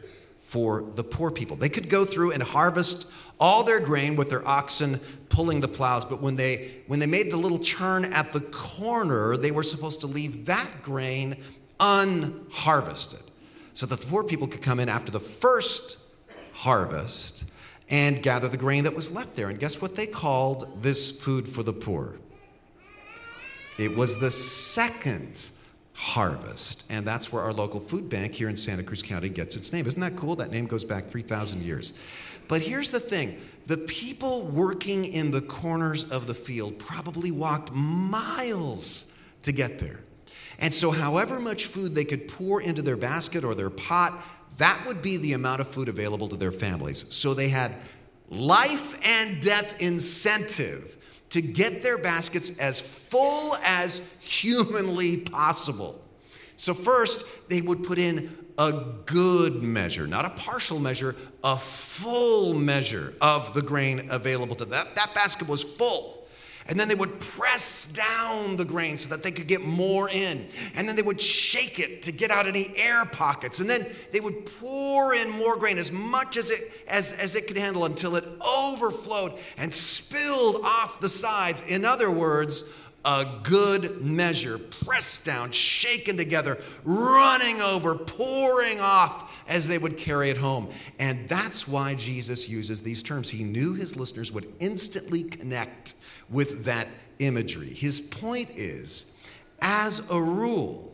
for 0.40 0.80
the 0.94 1.04
poor 1.04 1.30
people. 1.30 1.58
They 1.58 1.68
could 1.68 1.90
go 1.90 2.06
through 2.06 2.32
and 2.32 2.42
harvest 2.42 3.12
all 3.38 3.64
their 3.64 3.80
grain 3.80 4.16
with 4.16 4.30
their 4.30 4.48
oxen 4.48 4.98
pulling 5.28 5.60
the 5.60 5.68
plows, 5.68 6.06
but 6.06 6.22
when 6.22 6.36
they 6.36 6.70
when 6.86 7.00
they 7.00 7.06
made 7.06 7.30
the 7.30 7.36
little 7.36 7.58
turn 7.58 8.06
at 8.06 8.32
the 8.32 8.40
corner, 8.40 9.36
they 9.36 9.50
were 9.50 9.62
supposed 9.62 10.00
to 10.00 10.06
leave 10.06 10.46
that 10.46 10.70
grain 10.82 11.36
unharvested 11.80 13.22
so 13.74 13.86
that 13.86 14.00
the 14.00 14.06
poor 14.06 14.24
people 14.24 14.46
could 14.46 14.62
come 14.62 14.80
in 14.80 14.88
after 14.88 15.12
the 15.12 15.20
first 15.20 15.98
harvest 16.52 17.44
and 17.88 18.22
gather 18.22 18.48
the 18.48 18.56
grain 18.56 18.84
that 18.84 18.94
was 18.94 19.10
left 19.10 19.36
there. 19.36 19.48
And 19.48 19.58
guess 19.58 19.80
what 19.80 19.94
they 19.94 20.06
called 20.06 20.82
this 20.82 21.10
food 21.10 21.46
for 21.46 21.62
the 21.62 21.72
poor? 21.72 22.14
It 23.78 23.94
was 23.94 24.18
the 24.18 24.30
second 24.30 25.50
harvest. 25.92 26.84
And 26.88 27.06
that's 27.06 27.32
where 27.32 27.42
our 27.42 27.52
local 27.52 27.80
food 27.80 28.08
bank 28.08 28.34
here 28.34 28.48
in 28.48 28.56
Santa 28.56 28.82
Cruz 28.82 29.02
County 29.02 29.28
gets 29.28 29.56
its 29.56 29.72
name. 29.72 29.86
Isn't 29.86 30.00
that 30.00 30.16
cool? 30.16 30.36
That 30.36 30.50
name 30.50 30.66
goes 30.66 30.84
back 30.84 31.06
3,000 31.06 31.62
years. 31.62 31.92
But 32.48 32.62
here's 32.62 32.90
the 32.90 33.00
thing 33.00 33.38
the 33.66 33.78
people 33.78 34.46
working 34.46 35.04
in 35.04 35.30
the 35.30 35.40
corners 35.40 36.04
of 36.10 36.26
the 36.26 36.34
field 36.34 36.78
probably 36.78 37.30
walked 37.30 37.72
miles 37.72 39.12
to 39.42 39.52
get 39.52 39.78
there. 39.78 40.00
And 40.58 40.72
so, 40.72 40.90
however 40.90 41.38
much 41.38 41.66
food 41.66 41.94
they 41.94 42.04
could 42.04 42.28
pour 42.28 42.62
into 42.62 42.82
their 42.82 42.96
basket 42.96 43.44
or 43.44 43.54
their 43.54 43.70
pot, 43.70 44.14
that 44.58 44.82
would 44.86 45.02
be 45.02 45.18
the 45.18 45.34
amount 45.34 45.60
of 45.60 45.68
food 45.68 45.88
available 45.88 46.28
to 46.28 46.36
their 46.36 46.52
families. 46.52 47.04
So, 47.14 47.34
they 47.34 47.48
had 47.48 47.76
life 48.28 48.98
and 49.06 49.40
death 49.42 49.80
incentive 49.80 50.96
to 51.30 51.42
get 51.42 51.82
their 51.82 51.98
baskets 51.98 52.58
as 52.58 52.80
full 52.80 53.54
as 53.64 54.00
humanly 54.20 55.18
possible. 55.18 56.02
So, 56.56 56.72
first, 56.72 57.24
they 57.48 57.60
would 57.60 57.84
put 57.84 57.98
in 57.98 58.36
a 58.58 58.72
good 59.04 59.62
measure, 59.62 60.06
not 60.06 60.24
a 60.24 60.30
partial 60.30 60.78
measure, 60.78 61.14
a 61.44 61.56
full 61.56 62.54
measure 62.54 63.14
of 63.20 63.52
the 63.54 63.62
grain 63.62 64.08
available 64.10 64.54
to 64.56 64.64
them. 64.64 64.70
That, 64.70 64.94
that 64.94 65.14
basket 65.14 65.48
was 65.48 65.62
full. 65.62 66.15
And 66.68 66.78
then 66.78 66.88
they 66.88 66.94
would 66.94 67.20
press 67.20 67.86
down 67.86 68.56
the 68.56 68.64
grain 68.64 68.96
so 68.96 69.08
that 69.10 69.22
they 69.22 69.30
could 69.30 69.46
get 69.46 69.62
more 69.62 70.10
in. 70.10 70.46
And 70.74 70.88
then 70.88 70.96
they 70.96 71.02
would 71.02 71.20
shake 71.20 71.78
it 71.78 72.02
to 72.02 72.12
get 72.12 72.30
out 72.30 72.46
any 72.46 72.72
air 72.76 73.04
pockets. 73.04 73.60
And 73.60 73.70
then 73.70 73.86
they 74.12 74.20
would 74.20 74.46
pour 74.60 75.14
in 75.14 75.30
more 75.30 75.56
grain, 75.56 75.78
as 75.78 75.92
much 75.92 76.36
as 76.36 76.50
it, 76.50 76.72
as, 76.88 77.12
as 77.12 77.36
it 77.36 77.46
could 77.46 77.56
handle, 77.56 77.84
until 77.84 78.16
it 78.16 78.24
overflowed 78.46 79.32
and 79.56 79.72
spilled 79.72 80.64
off 80.64 81.00
the 81.00 81.08
sides. 81.08 81.62
In 81.68 81.84
other 81.84 82.10
words, 82.10 82.64
a 83.04 83.24
good 83.44 84.00
measure, 84.00 84.58
pressed 84.58 85.24
down, 85.24 85.52
shaken 85.52 86.16
together, 86.16 86.58
running 86.84 87.60
over, 87.60 87.94
pouring 87.94 88.80
off 88.80 89.25
as 89.48 89.68
they 89.68 89.78
would 89.78 89.96
carry 89.96 90.30
it 90.30 90.36
home. 90.36 90.68
And 90.98 91.28
that's 91.28 91.66
why 91.66 91.94
Jesus 91.94 92.48
uses 92.48 92.80
these 92.80 93.02
terms. 93.02 93.30
He 93.30 93.44
knew 93.44 93.74
his 93.74 93.96
listeners 93.96 94.32
would 94.32 94.52
instantly 94.60 95.22
connect 95.22 95.94
with 96.30 96.64
that 96.64 96.88
imagery. 97.18 97.68
His 97.68 98.00
point 98.00 98.50
is, 98.50 99.06
as 99.60 100.10
a 100.10 100.20
rule, 100.20 100.92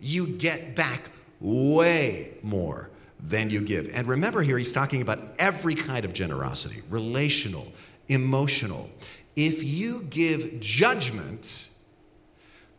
you 0.00 0.26
get 0.26 0.74
back 0.74 1.10
way 1.40 2.34
more 2.42 2.90
than 3.20 3.50
you 3.50 3.60
give. 3.60 3.90
And 3.94 4.06
remember 4.06 4.42
here, 4.42 4.58
he's 4.58 4.72
talking 4.72 5.00
about 5.00 5.20
every 5.38 5.74
kind 5.74 6.04
of 6.04 6.12
generosity 6.12 6.80
relational, 6.90 7.72
emotional. 8.08 8.90
If 9.36 9.62
you 9.62 10.02
give 10.10 10.60
judgment, 10.60 11.68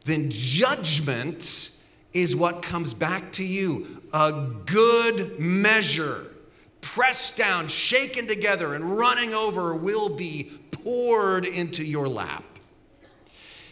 then 0.06 0.30
judgment 0.30 1.72
is 2.12 2.36
what 2.36 2.62
comes 2.62 2.94
back 2.94 3.32
to 3.34 3.44
you 3.44 4.03
a 4.14 4.32
good 4.66 5.40
measure, 5.40 6.28
pressed 6.82 7.36
down, 7.36 7.68
shaken 7.68 8.28
together, 8.28 8.76
and 8.76 8.98
running 8.98 9.34
over 9.34 9.76
will 9.76 10.16
be 10.16 10.52
poured 10.72 11.46
into 11.46 11.84
your 11.84 12.08
lap. 12.08 12.44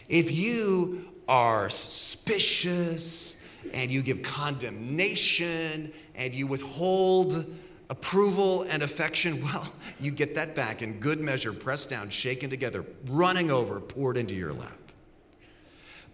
If 0.08 0.32
you 0.32 1.08
are 1.28 1.70
suspicious 1.70 3.36
and 3.72 3.90
you 3.90 4.02
give 4.02 4.22
condemnation 4.22 5.92
and 6.16 6.34
you 6.34 6.48
withhold 6.48 7.46
approval 7.88 8.62
and 8.62 8.82
affection, 8.82 9.40
well, 9.44 9.72
you 10.00 10.10
get 10.10 10.34
that 10.34 10.56
back 10.56 10.82
in 10.82 10.98
good 10.98 11.20
measure, 11.20 11.52
pressed 11.52 11.88
down, 11.88 12.10
shaken 12.10 12.50
together, 12.50 12.84
running 13.06 13.52
over, 13.52 13.80
poured 13.80 14.16
into 14.16 14.34
your 14.34 14.52
lap. 14.52 14.78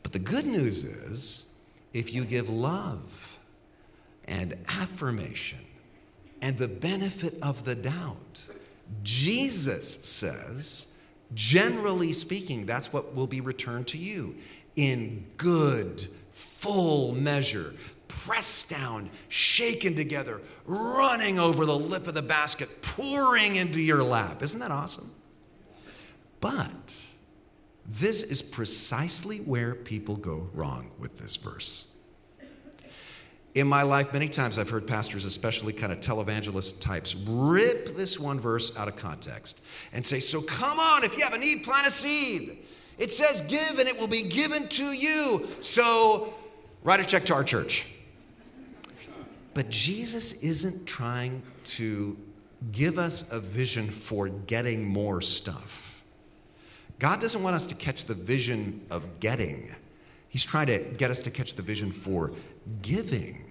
But 0.03 0.13
the 0.13 0.19
good 0.19 0.45
news 0.45 0.85
is 0.85 1.47
if 1.95 2.13
you 2.13 2.25
give 2.25 2.51
love 2.51 3.28
and 4.29 4.55
affirmation 4.69 5.59
and 6.41 6.57
the 6.57 6.69
benefit 6.69 7.35
of 7.43 7.65
the 7.65 7.75
doubt, 7.75 8.49
Jesus 9.03 9.99
says, 10.03 10.87
generally 11.35 12.13
speaking, 12.13 12.65
that's 12.65 12.93
what 12.93 13.15
will 13.15 13.27
be 13.27 13.41
returned 13.41 13.87
to 13.89 13.99
you 13.99 14.37
in 14.77 15.27
good, 15.37 16.07
full 16.31 17.13
measure, 17.13 17.75
pressed 18.07 18.69
down, 18.69 19.11
shaken 19.29 19.95
together, 19.95 20.41
running 20.67 21.39
over 21.39 21.67
the 21.67 21.77
lip 21.77 22.07
of 22.07 22.15
the 22.15 22.23
basket, 22.23 22.83
pouring 22.83 23.57
into 23.57 23.81
your 23.81 24.03
lap. 24.03 24.43
Isn't 24.43 24.61
that 24.61 24.71
awesome? 24.71 25.11
But 26.41 27.07
this 27.85 28.23
is 28.23 28.43
precisely 28.43 29.39
where 29.39 29.75
people 29.75 30.17
go 30.17 30.49
wrong 30.55 30.93
with 30.99 31.19
this 31.19 31.37
verse 31.37 31.88
in 33.55 33.67
my 33.67 33.83
life, 33.83 34.13
many 34.13 34.29
times 34.29 34.59
I've 34.59 34.71
heard 34.71 34.87
pastors, 34.87 35.25
especially 35.25 35.73
kind 35.73 35.93
of 35.93 36.01
televangelist 36.01 36.81
types, 36.81 37.15
rip 37.15 37.97
this 37.97 38.19
one 38.19 38.39
verse 38.39 38.77
out 38.77 38.89
of 38.89 38.97
context 38.97 39.61
and 39.93 40.05
say, 40.05 40.21
So 40.21 40.43
come 40.43 40.79
on, 40.79 41.05
if 41.05 41.17
you 41.17 41.25
have 41.25 41.33
a 41.33 41.39
need, 41.39 41.65
plant 41.65 41.87
a 41.87 41.91
seed. 41.91 42.59
It 42.99 43.11
says, 43.11 43.41
Give 43.43 43.79
and 43.79 43.89
it 43.89 43.99
will 43.99 44.09
be 44.09 44.23
given 44.23 44.69
to 44.69 44.85
you. 44.85 45.49
So 45.61 46.35
write 46.85 47.01
a 47.01 47.05
check 47.05 47.25
to 47.27 47.35
our 47.35 47.45
church. 47.45 47.89
But 49.55 49.71
Jesus 49.71 50.35
isn't 50.35 50.87
trying 50.87 51.43
to 51.65 52.17
give 52.73 52.99
us 52.99 53.31
a 53.33 53.41
vision 53.41 53.91
for 53.91 54.29
getting 54.29 54.87
more 54.87 55.21
stuff. 55.21 56.03
God 56.99 57.21
doesn't 57.21 57.43
want 57.43 57.55
us 57.55 57.67
to 57.67 57.75
catch 57.75 58.05
the 58.05 58.15
vision 58.15 58.85
of 58.91 59.21
getting. 59.21 59.75
He's 60.29 60.45
trying 60.45 60.67
to 60.67 60.79
get 60.79 61.11
us 61.11 61.21
to 61.23 61.31
catch 61.31 61.55
the 61.55 61.63
vision 61.63 61.91
for 61.91 62.33
giving. 62.83 63.45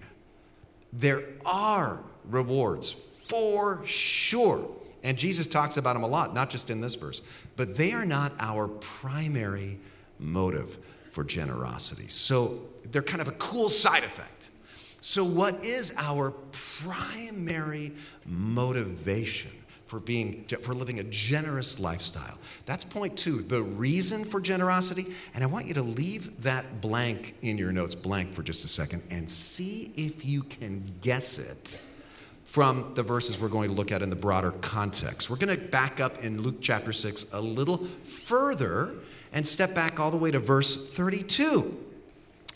There 0.94 1.24
are 1.46 2.04
rewards 2.26 2.92
for 3.28 3.86
sure. 3.86 4.70
And 5.04 5.18
Jesus 5.18 5.48
talks 5.48 5.78
about 5.78 5.94
them 5.94 6.04
a 6.04 6.08
lot, 6.08 6.34
not 6.34 6.50
just 6.50 6.70
in 6.70 6.82
this 6.82 6.96
verse, 6.96 7.22
but 7.56 7.78
they 7.78 7.94
are 7.94 8.06
not 8.06 8.34
our 8.40 8.68
primary 8.68 9.80
motive 10.20 10.80
for 11.12 11.24
generosity. 11.24 12.08
So 12.08 12.60
they're 12.92 13.02
kind 13.02 13.22
of 13.22 13.28
a 13.28 13.34
cool 13.34 13.70
side 13.70 14.04
effect. 14.04 14.50
So, 15.00 15.24
what 15.24 15.64
is 15.64 15.94
our 15.98 16.32
primary 16.82 17.94
motivation 18.26 19.52
for 19.88 20.00
being 20.00 20.46
for 20.62 20.74
living 20.74 21.00
a 21.00 21.04
generous 21.04 21.80
lifestyle. 21.80 22.38
That's 22.66 22.84
point 22.84 23.18
2, 23.18 23.44
the 23.44 23.64
reason 23.64 24.24
for 24.26 24.40
generosity, 24.40 25.08
and 25.34 25.44
I 25.44 25.48
want 25.48 25.66
you 25.66 25.74
to 25.76 25.82
leave 25.82 26.44
that 26.44 26.82
blank 26.82 27.36
in 27.42 27.58
your 27.58 27.72
notes 27.72 27.96
blank 27.96 28.34
for 28.34 28.44
just 28.44 28.64
a 28.64 28.68
second 28.68 29.04
and 29.10 29.30
see 29.30 29.92
if 29.96 30.26
you 30.26 30.44
can 30.44 30.84
guess 31.02 31.40
it 31.40 31.82
from 32.44 32.92
the 32.96 33.04
verses 33.04 33.40
we're 33.40 33.48
going 33.48 33.70
to 33.70 33.76
look 33.76 33.92
at 33.92 34.02
in 34.02 34.10
the 34.10 34.16
broader 34.16 34.52
context. 34.52 35.30
We're 35.30 35.38
going 35.38 35.58
to 35.58 35.68
back 35.68 36.00
up 36.00 36.24
in 36.24 36.42
Luke 36.42 36.58
chapter 36.62 36.92
6 36.92 37.26
a 37.34 37.42
little 37.42 37.78
further 37.78 38.96
and 39.34 39.46
step 39.48 39.76
back 39.76 40.00
all 40.00 40.12
the 40.12 40.18
way 40.18 40.32
to 40.32 40.40
verse 40.40 40.90
32. 40.92 41.78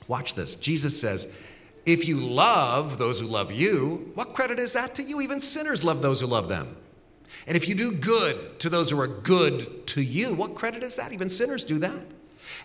Watch 0.08 0.34
this. 0.34 0.56
Jesus 0.56 1.00
says, 1.00 1.34
if 1.86 2.08
you 2.08 2.20
love 2.20 2.98
those 2.98 3.20
who 3.20 3.28
love 3.28 3.52
you, 3.52 4.12
what 4.16 4.34
credit 4.34 4.60
is 4.60 4.74
that 4.74 4.96
to 4.96 5.04
you? 5.04 5.22
Even 5.22 5.42
sinners 5.42 5.84
love 5.84 6.02
those 6.02 6.22
who 6.22 6.28
love 6.28 6.48
them. 6.48 6.76
And 7.48 7.56
if 7.56 7.68
you 7.68 7.76
do 7.76 7.92
good 7.92 8.60
to 8.60 8.70
those 8.70 8.90
who 8.90 9.00
are 9.00 9.08
good 9.08 9.88
to 9.88 10.02
you, 10.02 10.36
what 10.36 10.56
credit 10.56 10.84
is 10.84 10.96
that? 10.98 11.12
Even 11.12 11.30
sinners 11.30 11.64
do 11.64 11.80
that. 11.80 12.06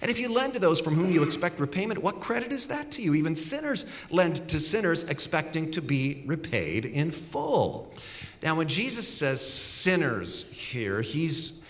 And 0.03 0.11
if 0.11 0.19
you 0.19 0.33
lend 0.33 0.55
to 0.55 0.61
those 0.61 0.81
from 0.81 0.95
whom 0.95 1.11
you 1.11 1.23
expect 1.23 1.59
repayment, 1.59 2.03
what 2.03 2.21
credit 2.21 2.53
is 2.53 2.67
that 2.69 2.91
to 2.93 3.03
you? 3.03 3.15
Even 3.15 3.35
sinners 3.35 3.87
lend 4.11 4.49
to 4.49 4.59
sinners 4.59 5.05
expecting 5.05 5.71
to 5.71 5.81
be 5.81 6.25
repaid 6.27 6.85
in 6.85 7.11
full. 7.11 7.95
Now, 8.43 8.57
when 8.57 8.69
Jesus 8.69 9.09
says 9.09 9.41
sinners 9.41 10.51
here, 10.53 11.01
he's 11.01 11.63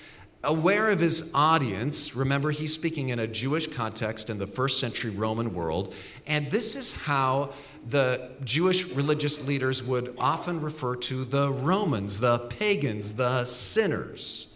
aware 0.43 0.91
of 0.91 1.01
his 1.01 1.31
audience. 1.35 2.17
Remember, 2.17 2.51
he's 2.51 2.73
speaking 2.73 3.11
in 3.11 3.19
a 3.19 3.27
Jewish 3.27 3.67
context 3.67 4.31
in 4.31 4.39
the 4.39 4.47
first 4.47 4.81
century 4.81 5.11
Roman 5.11 5.55
world. 5.55 5.95
And 6.27 6.47
this 6.49 6.75
is 6.75 6.93
how 6.93 7.51
the 7.89 8.31
Jewish 8.45 8.87
religious 8.89 9.47
leaders 9.47 9.83
would 9.83 10.15
often 10.19 10.61
refer 10.61 10.97
to 10.97 11.25
the 11.25 11.53
Romans, 11.53 12.19
the 12.19 12.39
pagans, 12.39 13.13
the 13.13 13.45
sinners. 13.45 14.49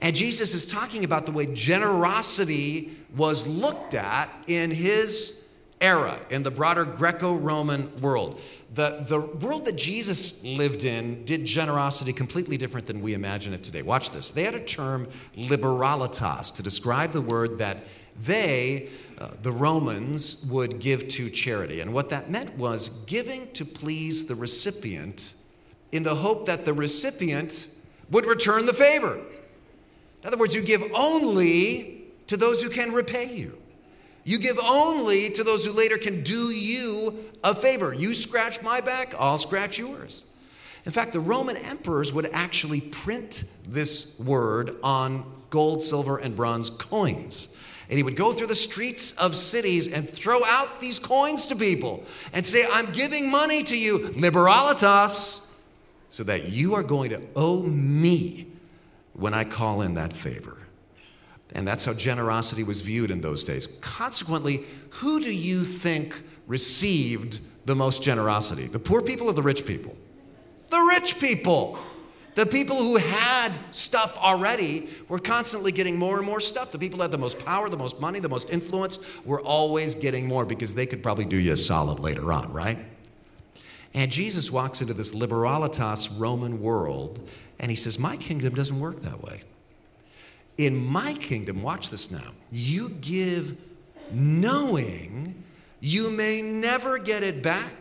And 0.00 0.14
Jesus 0.14 0.54
is 0.54 0.64
talking 0.64 1.04
about 1.04 1.26
the 1.26 1.32
way 1.32 1.46
generosity 1.46 2.92
was 3.16 3.46
looked 3.46 3.94
at 3.94 4.30
in 4.46 4.70
his 4.70 5.44
era, 5.80 6.18
in 6.30 6.42
the 6.42 6.50
broader 6.50 6.84
Greco 6.84 7.34
Roman 7.34 8.00
world. 8.00 8.40
The, 8.74 9.04
the 9.08 9.20
world 9.20 9.64
that 9.64 9.76
Jesus 9.76 10.44
lived 10.44 10.84
in 10.84 11.24
did 11.24 11.44
generosity 11.44 12.12
completely 12.12 12.56
different 12.56 12.86
than 12.86 13.00
we 13.00 13.14
imagine 13.14 13.54
it 13.54 13.62
today. 13.62 13.82
Watch 13.82 14.10
this. 14.10 14.30
They 14.30 14.44
had 14.44 14.54
a 14.54 14.64
term, 14.64 15.08
liberalitas, 15.36 16.54
to 16.54 16.62
describe 16.62 17.12
the 17.12 17.20
word 17.20 17.58
that 17.58 17.78
they, 18.20 18.88
uh, 19.20 19.30
the 19.42 19.52
Romans, 19.52 20.44
would 20.48 20.78
give 20.78 21.08
to 21.08 21.28
charity. 21.30 21.80
And 21.80 21.92
what 21.92 22.10
that 22.10 22.30
meant 22.30 22.56
was 22.56 22.88
giving 23.06 23.50
to 23.52 23.64
please 23.64 24.26
the 24.26 24.34
recipient 24.34 25.34
in 25.92 26.02
the 26.02 26.14
hope 26.14 26.46
that 26.46 26.64
the 26.64 26.72
recipient 26.72 27.68
would 28.10 28.26
return 28.26 28.66
the 28.66 28.72
favor. 28.72 29.14
In 29.14 30.26
other 30.26 30.36
words, 30.36 30.54
you 30.54 30.62
give 30.62 30.82
only 30.94 32.04
to 32.26 32.36
those 32.36 32.62
who 32.62 32.68
can 32.68 32.92
repay 32.92 33.26
you. 33.34 33.58
You 34.24 34.38
give 34.38 34.58
only 34.62 35.30
to 35.30 35.42
those 35.42 35.64
who 35.64 35.72
later 35.72 35.96
can 35.96 36.22
do 36.22 36.34
you 36.34 37.24
a 37.42 37.54
favor. 37.54 37.94
You 37.94 38.12
scratch 38.12 38.62
my 38.62 38.80
back, 38.80 39.14
I'll 39.18 39.38
scratch 39.38 39.78
yours. 39.78 40.24
In 40.84 40.92
fact, 40.92 41.12
the 41.12 41.20
Roman 41.20 41.56
emperors 41.56 42.12
would 42.12 42.28
actually 42.32 42.80
print 42.80 43.44
this 43.66 44.18
word 44.18 44.76
on 44.82 45.24
gold, 45.50 45.82
silver, 45.82 46.18
and 46.18 46.36
bronze 46.36 46.70
coins. 46.70 47.54
And 47.88 47.96
he 47.96 48.02
would 48.02 48.16
go 48.16 48.32
through 48.32 48.48
the 48.48 48.54
streets 48.54 49.12
of 49.12 49.34
cities 49.34 49.88
and 49.90 50.06
throw 50.06 50.40
out 50.44 50.80
these 50.80 50.98
coins 50.98 51.46
to 51.46 51.56
people 51.56 52.04
and 52.34 52.44
say, 52.44 52.62
I'm 52.70 52.92
giving 52.92 53.30
money 53.30 53.62
to 53.62 53.78
you, 53.78 54.10
liberalitas, 54.10 55.40
so 56.10 56.22
that 56.24 56.50
you 56.50 56.74
are 56.74 56.82
going 56.82 57.10
to 57.10 57.22
owe 57.34 57.62
me 57.62 58.46
when 59.14 59.32
I 59.32 59.44
call 59.44 59.82
in 59.82 59.94
that 59.94 60.12
favor. 60.12 60.58
And 61.54 61.66
that's 61.66 61.84
how 61.84 61.94
generosity 61.94 62.62
was 62.62 62.82
viewed 62.82 63.10
in 63.10 63.22
those 63.22 63.42
days. 63.42 63.66
Consequently, 63.80 64.64
who 64.90 65.20
do 65.20 65.34
you 65.34 65.62
think 65.62 66.22
received 66.46 67.40
the 67.64 67.74
most 67.74 68.02
generosity? 68.02 68.66
The 68.66 68.78
poor 68.78 69.00
people 69.00 69.28
or 69.28 69.32
the 69.32 69.42
rich 69.42 69.64
people? 69.64 69.96
The 70.70 70.98
rich 71.00 71.18
people. 71.18 71.78
The 72.38 72.46
people 72.46 72.76
who 72.76 72.98
had 72.98 73.48
stuff 73.72 74.16
already 74.16 74.88
were 75.08 75.18
constantly 75.18 75.72
getting 75.72 75.98
more 75.98 76.18
and 76.18 76.24
more 76.24 76.38
stuff. 76.38 76.70
The 76.70 76.78
people 76.78 76.98
who 76.98 77.02
had 77.02 77.10
the 77.10 77.18
most 77.18 77.44
power, 77.44 77.68
the 77.68 77.76
most 77.76 78.00
money, 78.00 78.20
the 78.20 78.28
most 78.28 78.48
influence 78.50 79.00
were 79.24 79.40
always 79.40 79.96
getting 79.96 80.28
more 80.28 80.46
because 80.46 80.72
they 80.72 80.86
could 80.86 81.02
probably 81.02 81.24
do 81.24 81.36
you 81.36 81.54
a 81.54 81.56
solid 81.56 81.98
later 81.98 82.32
on, 82.32 82.52
right? 82.52 82.78
And 83.92 84.12
Jesus 84.12 84.52
walks 84.52 84.80
into 84.80 84.94
this 84.94 85.16
liberalitas 85.16 86.16
Roman 86.16 86.60
world 86.60 87.28
and 87.58 87.72
he 87.72 87.76
says, 87.76 87.98
My 87.98 88.16
kingdom 88.16 88.54
doesn't 88.54 88.78
work 88.78 89.00
that 89.00 89.20
way. 89.20 89.40
In 90.58 90.76
my 90.76 91.14
kingdom, 91.14 91.60
watch 91.60 91.90
this 91.90 92.12
now, 92.12 92.30
you 92.52 92.90
give 93.00 93.58
knowing 94.12 95.42
you 95.80 96.12
may 96.12 96.40
never 96.40 96.98
get 96.98 97.24
it 97.24 97.42
back. 97.42 97.72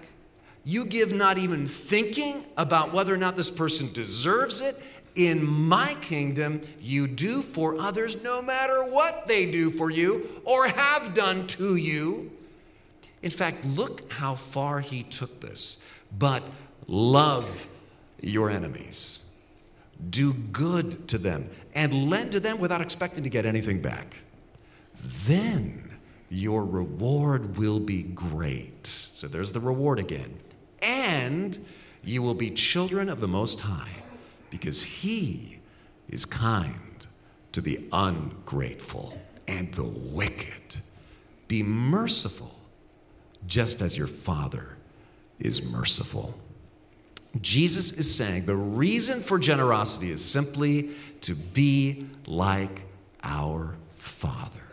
You 0.68 0.86
give 0.86 1.14
not 1.14 1.38
even 1.38 1.66
thinking 1.66 2.44
about 2.58 2.92
whether 2.92 3.14
or 3.14 3.18
not 3.18 3.38
this 3.38 3.50
person 3.50 3.90
deserves 3.94 4.60
it. 4.60 4.76
In 5.16 5.46
my 5.46 5.94
kingdom, 6.02 6.60
you 6.82 7.08
do 7.08 7.42
for 7.42 7.80
others 7.80 8.22
no 8.22 8.42
matter 8.42 8.84
what 8.92 9.30
they 9.30 9.50
do 9.50 9.70
for 9.70 9.90
you 9.90 10.30
or 10.44 10.68
have 10.68 11.16
done 11.16 11.48
to 11.48 11.78
you. 11.78 12.32
In 13.24 13.32
fact, 13.32 13.64
look 13.64 14.12
how 14.12 14.36
far 14.36 14.82
he 14.82 15.04
took 15.04 15.40
this. 15.40 15.78
But 16.20 16.44
love 16.88 17.68
your 18.22 18.50
enemies 18.50 19.22
do 20.10 20.34
good 20.34 21.08
to 21.10 21.18
them, 21.18 21.50
and 21.74 22.10
lend 22.10 22.32
to 22.32 22.40
them 22.40 22.60
without 22.60 22.82
expecting 22.82 23.24
to 23.24 23.30
get 23.30 23.46
anything 23.46 23.82
back. 23.82 24.22
Then 25.26 25.98
your 26.30 26.66
reward 26.66 27.58
will 27.58 27.80
be 27.80 28.04
great. 28.04 28.86
So 28.86 29.28
there's 29.28 29.52
the 29.52 29.60
reward 29.60 30.00
again. 30.00 30.38
And 30.88 31.58
you 32.04 32.22
will 32.24 32.34
be 32.34 32.50
children 32.50 33.10
of 33.10 33.20
the 33.20 33.28
Most 33.28 33.60
High, 33.60 34.04
because 34.50 34.82
He 34.82 35.60
is 36.08 36.26
kind 36.26 37.06
to 37.52 37.62
the 37.62 37.86
ungrateful 37.92 39.20
and 39.48 39.74
the 39.74 39.84
wicked. 39.84 40.82
Be 41.48 41.64
merciful, 41.64 42.56
just 43.46 43.82
as 43.82 43.98
your 43.98 44.08
Father 44.08 44.78
is 45.40 45.64
merciful. 45.64 46.34
Jesus 47.42 47.92
is 47.92 48.14
saying 48.14 48.46
the 48.46 48.56
reason 48.56 49.22
for 49.22 49.38
generosity 49.38 50.10
is 50.10 50.24
simply 50.24 50.90
to 51.22 51.36
be 51.36 52.08
like 52.26 52.86
our 53.24 53.76
Father. 53.96 54.67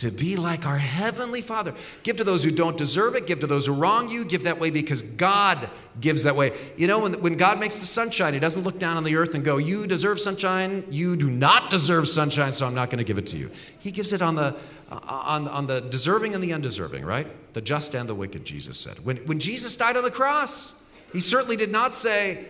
To 0.00 0.10
be 0.10 0.36
like 0.36 0.66
our 0.66 0.78
Heavenly 0.78 1.42
Father. 1.42 1.74
Give 2.04 2.16
to 2.16 2.24
those 2.24 2.42
who 2.42 2.50
don't 2.50 2.78
deserve 2.78 3.16
it, 3.16 3.26
give 3.26 3.40
to 3.40 3.46
those 3.46 3.66
who 3.66 3.74
wrong 3.74 4.08
you, 4.08 4.24
give 4.24 4.44
that 4.44 4.58
way 4.58 4.70
because 4.70 5.02
God 5.02 5.68
gives 6.00 6.22
that 6.22 6.34
way. 6.34 6.52
You 6.78 6.86
know, 6.86 7.00
when, 7.00 7.20
when 7.20 7.36
God 7.36 7.60
makes 7.60 7.76
the 7.76 7.84
sunshine, 7.84 8.32
He 8.32 8.40
doesn't 8.40 8.62
look 8.62 8.78
down 8.78 8.96
on 8.96 9.04
the 9.04 9.16
earth 9.16 9.34
and 9.34 9.44
go, 9.44 9.58
You 9.58 9.86
deserve 9.86 10.18
sunshine, 10.18 10.86
you 10.88 11.16
do 11.16 11.28
not 11.28 11.68
deserve 11.68 12.08
sunshine, 12.08 12.52
so 12.52 12.66
I'm 12.66 12.74
not 12.74 12.88
going 12.88 12.96
to 12.96 13.04
give 13.04 13.18
it 13.18 13.26
to 13.26 13.36
you. 13.36 13.50
He 13.78 13.90
gives 13.90 14.14
it 14.14 14.22
on 14.22 14.36
the, 14.36 14.56
uh, 14.90 15.00
on, 15.06 15.46
on 15.48 15.66
the 15.66 15.82
deserving 15.82 16.34
and 16.34 16.42
the 16.42 16.54
undeserving, 16.54 17.04
right? 17.04 17.26
The 17.52 17.60
just 17.60 17.94
and 17.94 18.08
the 18.08 18.14
wicked, 18.14 18.42
Jesus 18.42 18.78
said. 18.78 19.04
When, 19.04 19.18
when 19.26 19.38
Jesus 19.38 19.76
died 19.76 19.98
on 19.98 20.02
the 20.02 20.10
cross, 20.10 20.72
he 21.12 21.20
certainly 21.20 21.56
did 21.56 21.70
not 21.70 21.94
say, 21.94 22.46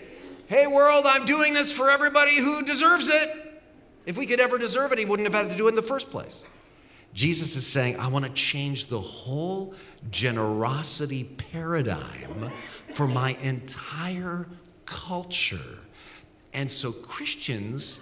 Hey, 0.46 0.68
world, 0.68 1.04
I'm 1.04 1.26
doing 1.26 1.52
this 1.52 1.72
for 1.72 1.90
everybody 1.90 2.36
who 2.36 2.62
deserves 2.62 3.08
it. 3.08 3.28
If 4.06 4.16
we 4.16 4.26
could 4.26 4.38
ever 4.38 4.56
deserve 4.56 4.92
it, 4.92 5.00
he 5.00 5.04
wouldn't 5.04 5.28
have 5.28 5.44
had 5.44 5.50
to 5.50 5.56
do 5.56 5.66
it 5.66 5.70
in 5.70 5.74
the 5.74 5.82
first 5.82 6.10
place. 6.10 6.44
Jesus 7.12 7.57
is 7.57 7.66
saying, 7.66 7.99
I 7.99 8.09
want 8.09 8.25
to 8.25 8.31
change 8.33 8.87
the 8.87 9.01
whole 9.01 9.75
generosity 10.11 11.25
paradigm 11.25 12.53
for 12.94 13.09
my 13.09 13.37
entire 13.42 14.49
culture. 14.87 15.79
And 16.53 16.70
so 16.70 16.92
Christians 16.92 18.01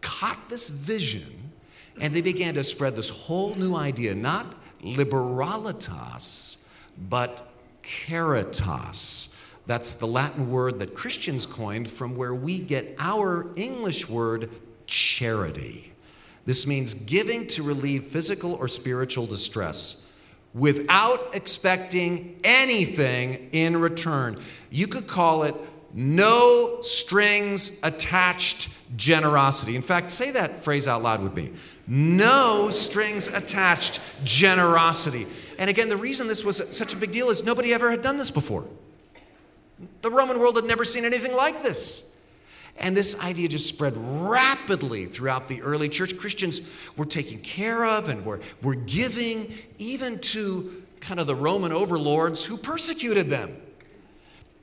caught 0.00 0.48
this 0.48 0.68
vision 0.68 1.52
and 2.00 2.12
they 2.12 2.22
began 2.22 2.54
to 2.54 2.64
spread 2.64 2.96
this 2.96 3.08
whole 3.08 3.54
new 3.54 3.74
idea, 3.74 4.14
not 4.14 4.46
liberalitas, 4.82 6.58
but 7.08 7.48
caritas 7.82 9.28
that's 9.66 9.92
the 9.92 10.06
Latin 10.06 10.50
word 10.50 10.78
that 10.80 10.94
Christians 10.94 11.46
coined 11.46 11.88
from 11.88 12.16
where 12.16 12.34
we 12.34 12.58
get 12.60 12.94
our 12.98 13.46
English 13.56 14.08
word 14.08 14.50
charity. 14.86 15.93
This 16.46 16.66
means 16.66 16.94
giving 16.94 17.46
to 17.48 17.62
relieve 17.62 18.04
physical 18.04 18.54
or 18.54 18.68
spiritual 18.68 19.26
distress 19.26 20.04
without 20.52 21.34
expecting 21.34 22.38
anything 22.44 23.48
in 23.52 23.76
return. 23.76 24.38
You 24.70 24.86
could 24.86 25.06
call 25.06 25.42
it 25.44 25.54
no 25.92 26.78
strings 26.82 27.78
attached 27.82 28.68
generosity. 28.96 29.76
In 29.76 29.82
fact, 29.82 30.10
say 30.10 30.30
that 30.32 30.62
phrase 30.62 30.86
out 30.86 31.02
loud 31.02 31.22
with 31.22 31.34
me. 31.34 31.52
No 31.86 32.68
strings 32.70 33.28
attached 33.28 34.00
generosity. 34.22 35.26
And 35.58 35.68
again, 35.70 35.88
the 35.88 35.96
reason 35.96 36.28
this 36.28 36.44
was 36.44 36.62
such 36.76 36.94
a 36.94 36.96
big 36.96 37.12
deal 37.12 37.28
is 37.30 37.44
nobody 37.44 37.72
ever 37.72 37.90
had 37.90 38.02
done 38.02 38.18
this 38.18 38.30
before. 38.30 38.64
The 40.02 40.10
Roman 40.10 40.38
world 40.38 40.56
had 40.56 40.64
never 40.64 40.84
seen 40.84 41.04
anything 41.04 41.34
like 41.34 41.62
this. 41.62 42.04
And 42.80 42.96
this 42.96 43.18
idea 43.20 43.48
just 43.48 43.68
spread 43.68 43.94
rapidly 43.96 45.06
throughout 45.06 45.48
the 45.48 45.62
early 45.62 45.88
church. 45.88 46.16
Christians 46.18 46.60
were 46.96 47.06
taken 47.06 47.38
care 47.38 47.84
of 47.84 48.08
and 48.08 48.24
were, 48.24 48.40
were 48.62 48.74
giving 48.74 49.52
even 49.78 50.18
to 50.20 50.82
kind 51.00 51.20
of 51.20 51.26
the 51.26 51.36
Roman 51.36 51.72
overlords 51.72 52.44
who 52.44 52.56
persecuted 52.56 53.30
them. 53.30 53.56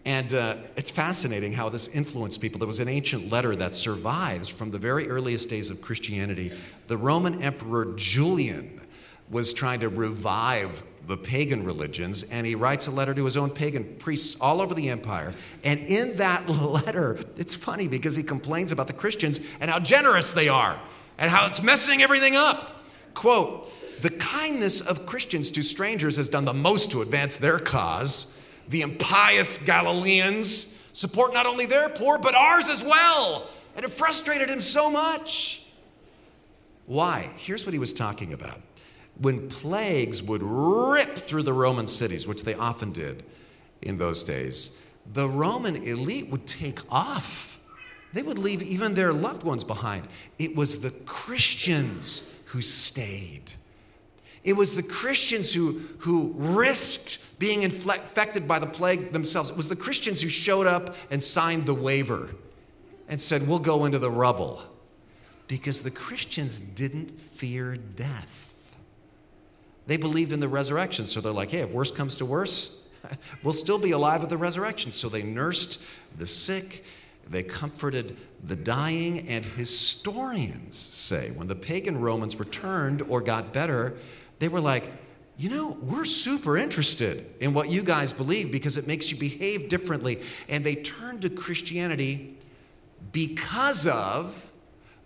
And 0.05 0.33
uh, 0.33 0.57
it's 0.75 0.89
fascinating 0.89 1.53
how 1.53 1.69
this 1.69 1.87
influenced 1.89 2.41
people. 2.41 2.59
There 2.59 2.67
was 2.67 2.79
an 2.79 2.87
ancient 2.87 3.31
letter 3.31 3.55
that 3.55 3.75
survives 3.75 4.49
from 4.49 4.71
the 4.71 4.79
very 4.79 5.07
earliest 5.07 5.47
days 5.47 5.69
of 5.69 5.79
Christianity. 5.79 6.51
The 6.87 6.97
Roman 6.97 7.41
Emperor 7.43 7.93
Julian 7.95 8.81
was 9.29 9.53
trying 9.53 9.79
to 9.81 9.89
revive 9.89 10.83
the 11.07 11.17
pagan 11.17 11.63
religions, 11.63 12.23
and 12.23 12.45
he 12.45 12.55
writes 12.55 12.87
a 12.87 12.91
letter 12.91 13.13
to 13.13 13.25
his 13.25 13.37
own 13.37 13.49
pagan 13.49 13.95
priests 13.99 14.37
all 14.39 14.61
over 14.61 14.73
the 14.73 14.89
empire. 14.89 15.33
And 15.63 15.79
in 15.81 16.17
that 16.17 16.47
letter, 16.49 17.17
it's 17.37 17.53
funny 17.53 17.87
because 17.87 18.15
he 18.15 18.23
complains 18.23 18.71
about 18.71 18.87
the 18.87 18.93
Christians 18.93 19.39
and 19.59 19.69
how 19.69 19.79
generous 19.79 20.31
they 20.33 20.49
are 20.49 20.81
and 21.17 21.29
how 21.29 21.47
it's 21.47 21.61
messing 21.61 22.01
everything 22.01 22.35
up. 22.35 22.85
Quote, 23.13 23.71
the 24.01 24.09
kindness 24.09 24.81
of 24.81 25.05
Christians 25.05 25.51
to 25.51 25.61
strangers 25.61 26.17
has 26.17 26.27
done 26.27 26.45
the 26.45 26.53
most 26.53 26.91
to 26.91 27.01
advance 27.01 27.37
their 27.37 27.59
cause. 27.59 28.33
The 28.69 28.81
impious 28.81 29.59
Galileans 29.59 30.65
support 30.93 31.33
not 31.33 31.45
only 31.45 31.65
their 31.67 31.89
poor, 31.89 32.17
but 32.17 32.33
ours 32.33 32.69
as 32.69 32.83
well. 32.83 33.47
And 33.75 33.85
it 33.85 33.91
frustrated 33.91 34.49
him 34.49 34.61
so 34.61 34.89
much. 34.89 35.63
Why? 36.87 37.29
Here's 37.37 37.65
what 37.65 37.73
he 37.73 37.79
was 37.79 37.93
talking 37.93 38.33
about 38.33 38.59
when 39.19 39.49
plagues 39.49 40.21
would 40.23 40.41
rip 40.43 41.09
through 41.09 41.43
the 41.43 41.53
Roman 41.53 41.87
cities, 41.87 42.27
which 42.27 42.43
they 42.43 42.53
often 42.53 42.91
did 42.91 43.23
in 43.81 43.97
those 43.97 44.23
days, 44.23 44.77
the 45.13 45.27
Roman 45.27 45.75
elite 45.75 46.29
would 46.29 46.47
take 46.47 46.79
off. 46.91 47.59
They 48.13 48.23
would 48.23 48.39
leave 48.39 48.61
even 48.61 48.93
their 48.93 49.13
loved 49.13 49.43
ones 49.43 49.63
behind. 49.63 50.07
It 50.37 50.55
was 50.55 50.81
the 50.81 50.91
Christians 50.91 52.31
who 52.45 52.61
stayed. 52.61 53.51
It 54.43 54.53
was 54.53 54.75
the 54.75 54.83
Christians 54.83 55.53
who, 55.53 55.81
who 55.99 56.33
risked 56.35 57.19
being 57.37 57.61
infected 57.61 58.47
by 58.47 58.59
the 58.59 58.67
plague 58.67 59.13
themselves. 59.13 59.49
It 59.49 59.57
was 59.57 59.69
the 59.69 59.75
Christians 59.75 60.21
who 60.21 60.29
showed 60.29 60.67
up 60.67 60.95
and 61.11 61.21
signed 61.21 61.65
the 61.65 61.75
waiver 61.75 62.31
and 63.07 63.21
said, 63.21 63.47
We'll 63.47 63.59
go 63.59 63.85
into 63.85 63.99
the 63.99 64.09
rubble. 64.09 64.61
Because 65.47 65.81
the 65.83 65.91
Christians 65.91 66.59
didn't 66.59 67.19
fear 67.19 67.75
death. 67.75 68.50
They 69.87 69.97
believed 69.97 70.31
in 70.31 70.39
the 70.39 70.47
resurrection, 70.47 71.05
so 71.05 71.21
they're 71.21 71.31
like, 71.31 71.51
hey, 71.51 71.59
if 71.59 71.71
worse 71.71 71.91
comes 71.91 72.17
to 72.17 72.25
worse, 72.25 72.77
we'll 73.43 73.53
still 73.53 73.79
be 73.79 73.91
alive 73.91 74.23
at 74.23 74.29
the 74.29 74.37
resurrection. 74.37 74.91
So 74.91 75.09
they 75.09 75.23
nursed 75.23 75.81
the 76.17 76.27
sick, 76.27 76.85
they 77.27 77.43
comforted 77.43 78.17
the 78.43 78.55
dying, 78.55 79.27
and 79.27 79.45
historians 79.45 80.77
say 80.77 81.31
when 81.31 81.47
the 81.47 81.55
pagan 81.55 81.99
Romans 81.99 82.39
returned 82.39 83.01
or 83.03 83.21
got 83.21 83.53
better, 83.53 83.95
they 84.39 84.47
were 84.47 84.61
like, 84.61 84.89
you 85.37 85.49
know, 85.49 85.77
we're 85.81 86.05
super 86.05 86.57
interested 86.57 87.25
in 87.39 87.53
what 87.53 87.69
you 87.69 87.83
guys 87.83 88.13
believe 88.13 88.51
because 88.51 88.77
it 88.77 88.85
makes 88.85 89.09
you 89.09 89.17
behave 89.17 89.69
differently. 89.69 90.19
And 90.49 90.63
they 90.63 90.75
turned 90.75 91.21
to 91.23 91.29
Christianity 91.29 92.37
because 93.11 93.87
of 93.87 94.51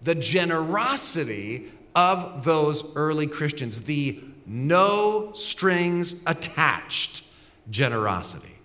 the 0.01 0.15
generosity 0.15 1.71
of 1.95 2.43
those 2.43 2.83
early 2.95 3.27
Christians, 3.27 3.83
the 3.83 4.21
no 4.45 5.31
strings 5.33 6.15
attached 6.27 7.23
generosity, 7.69 8.55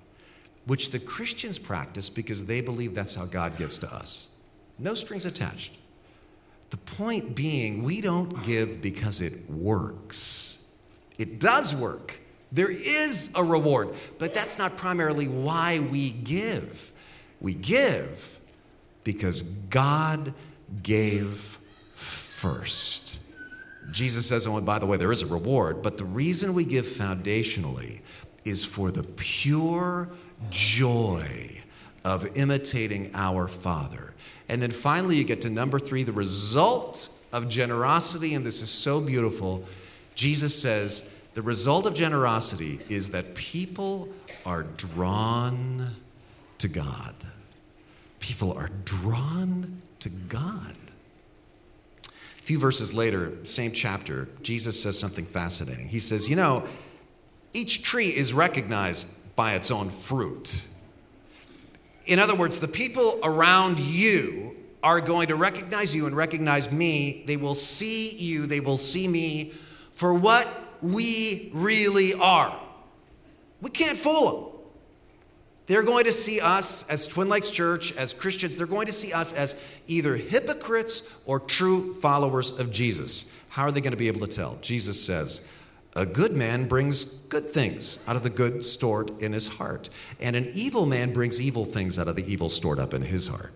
which 0.66 0.90
the 0.90 0.98
Christians 0.98 1.58
practice 1.58 2.10
because 2.10 2.44
they 2.44 2.60
believe 2.60 2.94
that's 2.94 3.14
how 3.14 3.24
God 3.24 3.56
gives 3.56 3.78
to 3.78 3.92
us. 3.92 4.28
No 4.78 4.94
strings 4.94 5.24
attached. 5.24 5.76
The 6.70 6.76
point 6.76 7.34
being, 7.34 7.82
we 7.82 8.00
don't 8.00 8.44
give 8.44 8.80
because 8.80 9.20
it 9.20 9.50
works. 9.50 10.58
It 11.18 11.40
does 11.40 11.74
work. 11.74 12.20
There 12.52 12.70
is 12.70 13.30
a 13.34 13.42
reward, 13.44 13.90
but 14.18 14.34
that's 14.34 14.58
not 14.58 14.76
primarily 14.76 15.28
why 15.28 15.80
we 15.90 16.10
give. 16.10 16.92
We 17.40 17.54
give 17.54 18.40
because 19.02 19.42
God 19.42 20.34
gave 20.82 21.58
first. 21.94 23.09
Jesus 23.92 24.26
says, 24.26 24.46
oh, 24.46 24.56
and 24.56 24.66
by 24.66 24.78
the 24.78 24.86
way, 24.86 24.96
there 24.96 25.12
is 25.12 25.22
a 25.22 25.26
reward, 25.26 25.82
but 25.82 25.98
the 25.98 26.04
reason 26.04 26.54
we 26.54 26.64
give 26.64 26.84
foundationally 26.84 28.00
is 28.44 28.64
for 28.64 28.90
the 28.90 29.02
pure 29.02 30.08
joy 30.50 31.60
of 32.04 32.36
imitating 32.36 33.10
our 33.14 33.48
Father. 33.48 34.14
And 34.48 34.62
then 34.62 34.70
finally, 34.70 35.16
you 35.16 35.24
get 35.24 35.42
to 35.42 35.50
number 35.50 35.78
three, 35.78 36.02
the 36.02 36.12
result 36.12 37.08
of 37.32 37.48
generosity, 37.48 38.34
and 38.34 38.44
this 38.44 38.62
is 38.62 38.70
so 38.70 39.00
beautiful. 39.00 39.64
Jesus 40.14 40.60
says, 40.60 41.02
the 41.34 41.42
result 41.42 41.86
of 41.86 41.94
generosity 41.94 42.80
is 42.88 43.10
that 43.10 43.34
people 43.34 44.08
are 44.44 44.64
drawn 44.64 45.88
to 46.58 46.68
God. 46.68 47.14
People 48.18 48.52
are 48.52 48.70
drawn 48.84 49.80
to 50.00 50.08
God 50.08 50.74
few 52.50 52.58
verses 52.58 52.92
later, 52.92 53.32
same 53.44 53.70
chapter, 53.70 54.26
Jesus 54.42 54.82
says 54.82 54.98
something 54.98 55.24
fascinating. 55.24 55.86
He 55.86 56.00
says, 56.00 56.28
You 56.28 56.34
know, 56.34 56.64
each 57.54 57.84
tree 57.84 58.08
is 58.08 58.32
recognized 58.32 59.06
by 59.36 59.54
its 59.54 59.70
own 59.70 59.88
fruit. 59.88 60.66
In 62.06 62.18
other 62.18 62.34
words, 62.34 62.58
the 62.58 62.66
people 62.66 63.20
around 63.22 63.78
you 63.78 64.56
are 64.82 65.00
going 65.00 65.28
to 65.28 65.36
recognize 65.36 65.94
you 65.94 66.08
and 66.08 66.16
recognize 66.16 66.72
me. 66.72 67.22
They 67.28 67.36
will 67.36 67.54
see 67.54 68.16
you, 68.16 68.46
they 68.46 68.58
will 68.58 68.78
see 68.78 69.06
me 69.06 69.52
for 69.92 70.12
what 70.12 70.48
we 70.82 71.52
really 71.54 72.14
are. 72.14 72.60
We 73.60 73.70
can't 73.70 73.96
fool 73.96 74.24
them. 74.32 74.49
They're 75.70 75.84
going 75.84 76.02
to 76.06 76.10
see 76.10 76.40
us 76.40 76.84
as 76.88 77.06
Twin 77.06 77.28
Lakes 77.28 77.48
Church, 77.48 77.94
as 77.94 78.12
Christians, 78.12 78.56
they're 78.56 78.66
going 78.66 78.86
to 78.86 78.92
see 78.92 79.12
us 79.12 79.32
as 79.32 79.54
either 79.86 80.16
hypocrites 80.16 81.16
or 81.26 81.38
true 81.38 81.94
followers 81.94 82.58
of 82.58 82.72
Jesus. 82.72 83.30
How 83.50 83.62
are 83.62 83.70
they 83.70 83.80
going 83.80 83.92
to 83.92 83.96
be 83.96 84.08
able 84.08 84.26
to 84.26 84.34
tell? 84.36 84.58
Jesus 84.62 85.00
says, 85.00 85.48
a 85.94 86.04
good 86.04 86.32
man 86.32 86.66
brings 86.66 87.04
good 87.04 87.48
things 87.48 88.00
out 88.08 88.16
of 88.16 88.24
the 88.24 88.30
good 88.30 88.64
stored 88.64 89.22
in 89.22 89.32
his 89.32 89.46
heart, 89.46 89.90
and 90.18 90.34
an 90.34 90.50
evil 90.54 90.86
man 90.86 91.12
brings 91.12 91.40
evil 91.40 91.64
things 91.64 92.00
out 92.00 92.08
of 92.08 92.16
the 92.16 92.28
evil 92.28 92.48
stored 92.48 92.80
up 92.80 92.92
in 92.92 93.02
his 93.02 93.28
heart. 93.28 93.52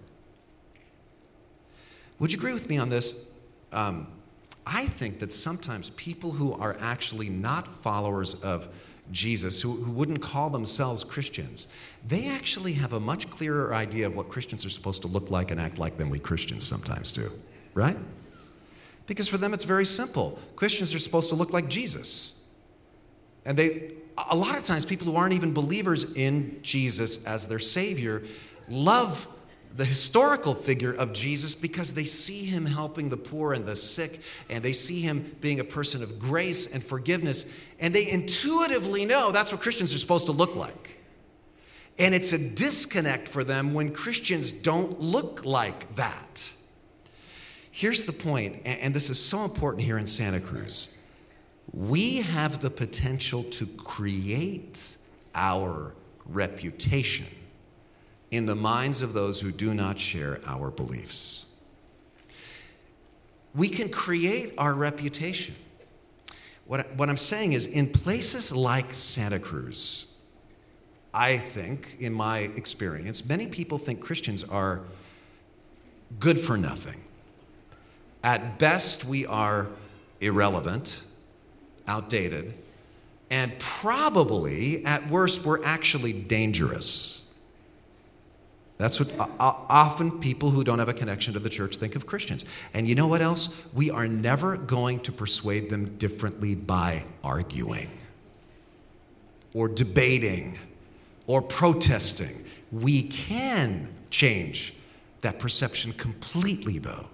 Would 2.21 2.31
you 2.31 2.39
agree 2.39 2.53
with 2.53 2.69
me 2.69 2.79
on 2.79 2.91
this? 2.91 3.29
Um, 3.73 4.07
I 4.65 4.87
think 4.87 5.19
that 5.19 5.33
sometimes 5.33 5.91
people 5.91 6.31
who 6.31 6.53
are 6.53 6.77
actually 6.79 7.29
not 7.29 7.67
followers 7.83 8.37
of 8.37 8.69
Jesus, 9.11 9.61
who, 9.61 9.73
who 9.73 9.93
wouldn't 9.93 10.23
call 10.23 10.51
themselves 10.51 11.05
Christians, 11.05 11.69
they 12.07 12.29
actually 12.29 12.73
have 12.75 12.93
a 12.93 13.01
much 13.01 13.29
clearer 13.31 13.75
idea 13.75 14.07
of 14.07 14.17
what 14.17 14.29
Christians 14.29 14.65
are 14.65 14.71
supposed 14.71 15.03
to 15.03 15.09
look 15.09 15.31
like 15.31 15.51
and 15.51 15.61
act 15.61 15.79
like 15.79 15.97
than 15.97 16.11
we 16.11 16.19
Christians 16.19 16.67
sometimes 16.67 17.13
do, 17.13 17.31
right? 17.75 17.97
Because 19.07 19.29
for 19.29 19.37
them 19.37 19.53
it's 19.53 19.65
very 19.65 19.85
simple. 19.85 20.39
Christians 20.57 20.95
are 20.95 20.99
supposed 20.99 21.29
to 21.29 21.35
look 21.35 21.53
like 21.53 21.69
Jesus. 21.69 22.43
And 23.45 23.59
they, 23.59 23.93
a 24.31 24.37
lot 24.37 24.57
of 24.57 24.65
times, 24.65 24.87
people 24.87 25.07
who 25.07 25.17
aren't 25.17 25.35
even 25.35 25.53
believers 25.53 26.15
in 26.17 26.59
Jesus 26.63 27.25
as 27.27 27.47
their 27.47 27.59
Savior 27.59 28.23
love 28.69 29.29
the 29.77 29.85
historical 29.85 30.55
figure 30.55 30.93
of 30.93 31.13
Jesus 31.13 31.55
because 31.55 31.93
they 31.95 32.05
see 32.05 32.45
him 32.45 32.65
helping 32.65 33.09
the 33.09 33.17
poor 33.17 33.55
and 33.55 33.67
the 33.67 33.75
sick, 33.75 34.21
and 34.49 34.63
they 34.63 34.73
see 34.73 35.01
him 35.01 35.35
being 35.41 35.59
a 35.59 35.65
person 35.65 36.03
of 36.03 36.19
grace 36.19 36.73
and 36.73 36.83
forgiveness, 36.83 37.53
and 37.81 37.93
they 37.93 38.09
intuitively 38.09 39.05
know 39.05 39.33
that's 39.33 39.51
what 39.51 39.61
Christians 39.61 39.93
are 39.93 39.99
supposed 39.99 40.27
to 40.27 40.33
look 40.33 40.55
like. 40.55 41.01
And 41.99 42.15
it's 42.15 42.33
a 42.33 42.39
disconnect 42.39 43.29
for 43.29 43.43
them 43.43 43.75
when 43.75 43.93
Christians 43.93 44.53
don't 44.53 45.01
look 45.01 45.45
like 45.45 45.95
that. 45.97 46.53
Here's 47.71 48.05
the 48.05 48.13
point, 48.13 48.63
and 48.65 48.95
this 48.95 49.11
is 49.11 49.19
so 49.19 49.43
important 49.43 49.83
here 49.83 49.99
in 49.99 50.07
Santa 50.07 50.41
Cruz. 50.41 50.97
We 51.73 52.19
have 52.19 52.63
the 52.63 52.71
potential 52.71 53.43
to 53.45 53.67
create 53.67 54.97
our 55.35 55.95
reputation 56.27 57.27
in 58.35 58.47
the 58.47 58.55
minds 58.55 59.03
of 59.03 59.13
those 59.13 59.41
who 59.41 59.53
do 59.53 59.75
not 59.75 59.99
share 59.99 60.41
our 60.47 60.71
beliefs. 60.71 61.47
We 63.55 63.69
can 63.69 63.89
create 63.89 64.53
our 64.59 64.75
reputation. 64.75 65.55
What, 66.67 66.95
what 66.97 67.09
I'm 67.09 67.17
saying 67.17 67.53
is, 67.53 67.67
in 67.67 67.91
places 67.91 68.55
like 68.55 68.93
Santa 68.93 69.39
Cruz, 69.39 70.17
I 71.13 71.39
think, 71.39 71.97
in 72.01 72.13
my 72.13 72.39
experience, 72.57 73.25
many 73.25 73.47
people 73.47 73.79
think 73.79 74.01
Christians 74.01 74.43
are 74.43 74.83
good 76.19 76.39
for 76.39 76.57
nothing. 76.57 77.05
At 78.25 78.59
best, 78.59 79.05
we 79.05 79.27
are 79.27 79.69
irrelevant, 80.21 81.05
outdated, 81.87 82.55
and 83.31 83.57
probably, 83.59 84.85
at 84.85 85.07
worst, 85.09 85.45
we're 85.45 85.65
actually 85.65 86.13
dangerous. 86.13 87.24
That's 88.77 88.99
what 88.99 89.09
uh, 89.19 89.27
often 89.39 90.19
people 90.19 90.51
who 90.51 90.65
don't 90.65 90.81
have 90.81 90.89
a 90.89 90.95
connection 90.95 91.33
to 91.35 91.39
the 91.39 91.49
church 91.49 91.77
think 91.77 91.95
of 91.95 92.07
Christians. 92.07 92.45
And 92.73 92.89
you 92.89 92.95
know 92.95 93.07
what 93.07 93.23
else? 93.23 93.65
We 93.73 93.91
are 93.91 94.09
never 94.09 94.57
going 94.57 95.01
to 95.01 95.13
persuade 95.13 95.71
them 95.71 95.97
differently 95.97 96.55
by 96.57 97.05
arguing 97.23 97.91
or 99.53 99.69
debating 99.69 100.59
or 101.27 101.41
protesting. 101.41 102.45
We 102.73 103.05
can 103.05 103.89
change 104.11 104.75
that 105.21 105.39
perception 105.39 105.93
completely, 105.93 106.79
though, 106.79 107.09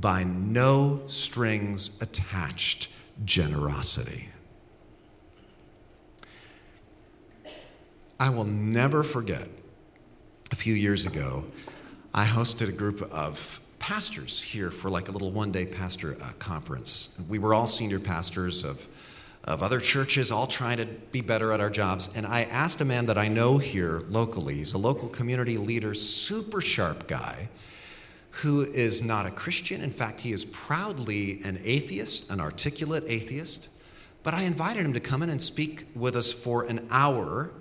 by 0.00 0.24
no 0.24 1.02
strings 1.06 2.00
attached 2.00 2.88
generosity. 3.24 4.30
I 8.18 8.30
will 8.30 8.44
never 8.44 9.02
forget 9.02 9.48
a 10.50 10.56
few 10.56 10.74
years 10.74 11.06
ago, 11.06 11.44
I 12.12 12.24
hosted 12.24 12.68
a 12.68 12.72
group 12.72 13.02
of 13.02 13.60
pastors 13.78 14.40
here 14.40 14.70
for 14.70 14.88
like 14.90 15.08
a 15.08 15.12
little 15.12 15.30
one 15.30 15.52
day 15.52 15.66
pastor 15.66 16.16
uh, 16.22 16.32
conference. 16.38 17.18
We 17.28 17.38
were 17.38 17.54
all 17.54 17.66
senior 17.66 17.98
pastors 17.98 18.64
of, 18.64 18.86
of 19.44 19.62
other 19.62 19.80
churches, 19.80 20.30
all 20.30 20.46
trying 20.46 20.78
to 20.78 20.86
be 20.86 21.20
better 21.20 21.52
at 21.52 21.60
our 21.60 21.70
jobs. 21.70 22.08
And 22.14 22.26
I 22.26 22.42
asked 22.42 22.80
a 22.80 22.84
man 22.84 23.06
that 23.06 23.18
I 23.18 23.28
know 23.28 23.58
here 23.58 24.02
locally, 24.08 24.54
he's 24.54 24.74
a 24.74 24.78
local 24.78 25.08
community 25.08 25.56
leader, 25.56 25.92
super 25.94 26.60
sharp 26.60 27.08
guy, 27.08 27.48
who 28.30 28.62
is 28.62 29.02
not 29.02 29.26
a 29.26 29.30
Christian. 29.30 29.80
In 29.80 29.90
fact, 29.90 30.20
he 30.20 30.32
is 30.32 30.44
proudly 30.46 31.40
an 31.44 31.60
atheist, 31.62 32.30
an 32.30 32.40
articulate 32.40 33.04
atheist. 33.06 33.68
But 34.22 34.34
I 34.34 34.42
invited 34.42 34.86
him 34.86 34.94
to 34.94 35.00
come 35.00 35.22
in 35.22 35.30
and 35.30 35.40
speak 35.40 35.86
with 35.94 36.16
us 36.16 36.32
for 36.32 36.64
an 36.64 36.86
hour 36.90 37.52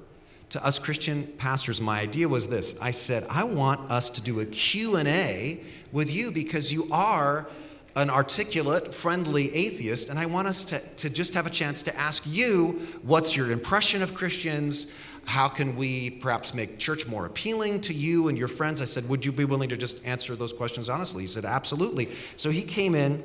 to 0.54 0.64
us 0.64 0.78
Christian 0.78 1.26
pastors, 1.38 1.82
my 1.82 2.00
idea 2.00 2.30
was 2.30 2.48
this. 2.48 2.76
I 2.80 2.92
said, 2.92 3.26
I 3.28 3.44
want 3.44 3.90
us 3.90 4.08
to 4.12 4.22
do 4.22 4.40
a 4.40 4.46
Q&A 4.46 5.60
with 5.92 6.14
you 6.14 6.32
because 6.32 6.72
you 6.72 6.88
are 6.92 7.50
an 7.96 8.12
articulate, 8.12 8.94
friendly 8.94 9.52
atheist, 9.56 10.10
and 10.10 10.20
I 10.20 10.28
want 10.28 10.48
us 10.48 10.64
to, 10.66 10.80
to 10.80 11.10
just 11.10 11.34
have 11.34 11.48
a 11.48 11.50
chance 11.50 11.82
to 11.82 11.96
ask 11.98 12.22
you 12.28 12.82
what's 13.02 13.36
your 13.36 13.50
impression 13.50 14.04
of 14.04 14.14
Christians? 14.14 14.92
How 15.26 15.48
can 15.48 15.76
we 15.76 16.12
perhaps 16.12 16.54
make 16.54 16.78
church 16.78 17.08
more 17.08 17.26
appealing 17.26 17.82
to 17.82 17.94
you 17.94 18.28
and 18.28 18.38
your 18.38 18.48
friends? 18.48 18.80
I 18.80 18.86
said, 18.86 19.10
Would 19.10 19.26
you 19.26 19.32
be 19.32 19.46
willing 19.46 19.70
to 19.70 19.78
just 19.78 20.06
answer 20.06 20.36
those 20.36 20.54
questions 20.54 20.88
honestly? 20.88 21.24
He 21.24 21.28
said, 21.28 21.46
Absolutely. 21.46 22.12
So 22.36 22.52
he 22.52 22.62
came 22.62 22.94
in. 22.94 23.24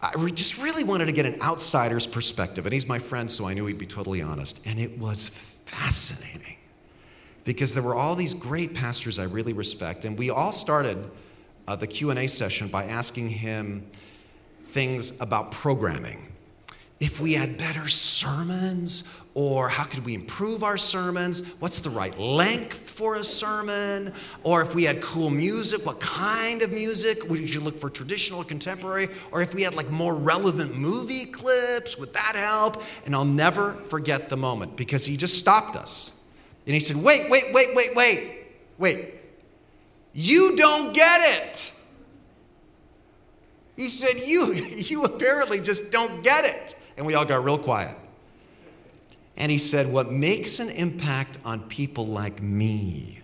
I 0.00 0.12
just 0.30 0.58
really 0.58 0.84
wanted 0.84 1.06
to 1.06 1.12
get 1.12 1.26
an 1.26 1.40
outsider's 1.40 2.06
perspective, 2.08 2.66
and 2.66 2.72
he's 2.72 2.86
my 2.86 2.98
friend, 2.98 3.30
so 3.30 3.46
I 3.46 3.54
knew 3.54 3.66
he'd 3.66 3.78
be 3.78 3.86
totally 3.86 4.20
honest. 4.20 4.60
And 4.66 4.80
it 4.80 4.98
was 4.98 5.30
fascinating 5.72 6.56
because 7.44 7.72
there 7.72 7.82
were 7.82 7.94
all 7.94 8.14
these 8.14 8.34
great 8.34 8.74
pastors 8.74 9.18
I 9.18 9.24
really 9.24 9.52
respect, 9.52 10.04
and 10.04 10.16
we 10.18 10.30
all 10.30 10.52
started 10.52 11.10
uh, 11.66 11.76
the 11.76 11.86
Q&A 11.86 12.26
session 12.26 12.68
by 12.68 12.84
asking 12.84 13.30
him 13.30 13.86
things 14.64 15.18
about 15.20 15.50
programming. 15.50 16.30
If 17.00 17.20
we 17.20 17.32
had 17.32 17.56
better 17.58 17.88
sermons, 17.88 19.04
or 19.34 19.68
how 19.68 19.84
could 19.84 20.04
we 20.04 20.14
improve 20.14 20.62
our 20.62 20.76
sermons? 20.76 21.54
What's 21.58 21.80
the 21.80 21.90
right 21.90 22.16
length 22.18 22.90
for 22.90 23.16
a 23.16 23.24
sermon? 23.24 24.12
Or 24.42 24.60
if 24.62 24.74
we 24.74 24.84
had 24.84 25.00
cool 25.00 25.30
music, 25.30 25.86
what 25.86 26.00
kind 26.00 26.62
of 26.62 26.70
music? 26.70 27.28
Would 27.30 27.52
you 27.52 27.60
look 27.60 27.76
for 27.76 27.88
traditional 27.88 28.42
or 28.42 28.44
contemporary? 28.44 29.08
Or 29.30 29.42
if 29.42 29.54
we 29.54 29.62
had 29.62 29.74
like 29.74 29.90
more 29.90 30.14
relevant 30.14 30.76
movie 30.76 31.24
clips, 31.32 31.96
would 31.98 32.12
that 32.12 32.34
help? 32.36 32.82
And 33.06 33.14
I'll 33.14 33.24
never 33.24 33.72
forget 33.72 34.28
the 34.28 34.36
moment 34.36 34.76
because 34.76 35.06
he 35.06 35.16
just 35.16 35.38
stopped 35.38 35.76
us. 35.76 36.12
And 36.66 36.74
he 36.74 36.80
said, 36.80 36.96
Wait, 36.96 37.22
wait, 37.30 37.44
wait, 37.52 37.68
wait, 37.74 37.96
wait, 37.96 38.30
wait. 38.78 39.14
You 40.12 40.56
don't 40.56 40.94
get 40.94 41.20
it. 41.40 41.72
He 43.76 43.88
said, 43.88 44.20
You, 44.20 44.52
you 44.76 45.04
apparently 45.04 45.58
just 45.58 45.90
don't 45.90 46.22
get 46.22 46.44
it. 46.44 46.76
And 46.98 47.06
we 47.06 47.14
all 47.14 47.24
got 47.24 47.42
real 47.42 47.58
quiet. 47.58 47.96
And 49.36 49.50
he 49.50 49.58
said, 49.58 49.92
What 49.92 50.10
makes 50.10 50.58
an 50.58 50.70
impact 50.70 51.38
on 51.44 51.60
people 51.68 52.06
like 52.06 52.42
me 52.42 53.20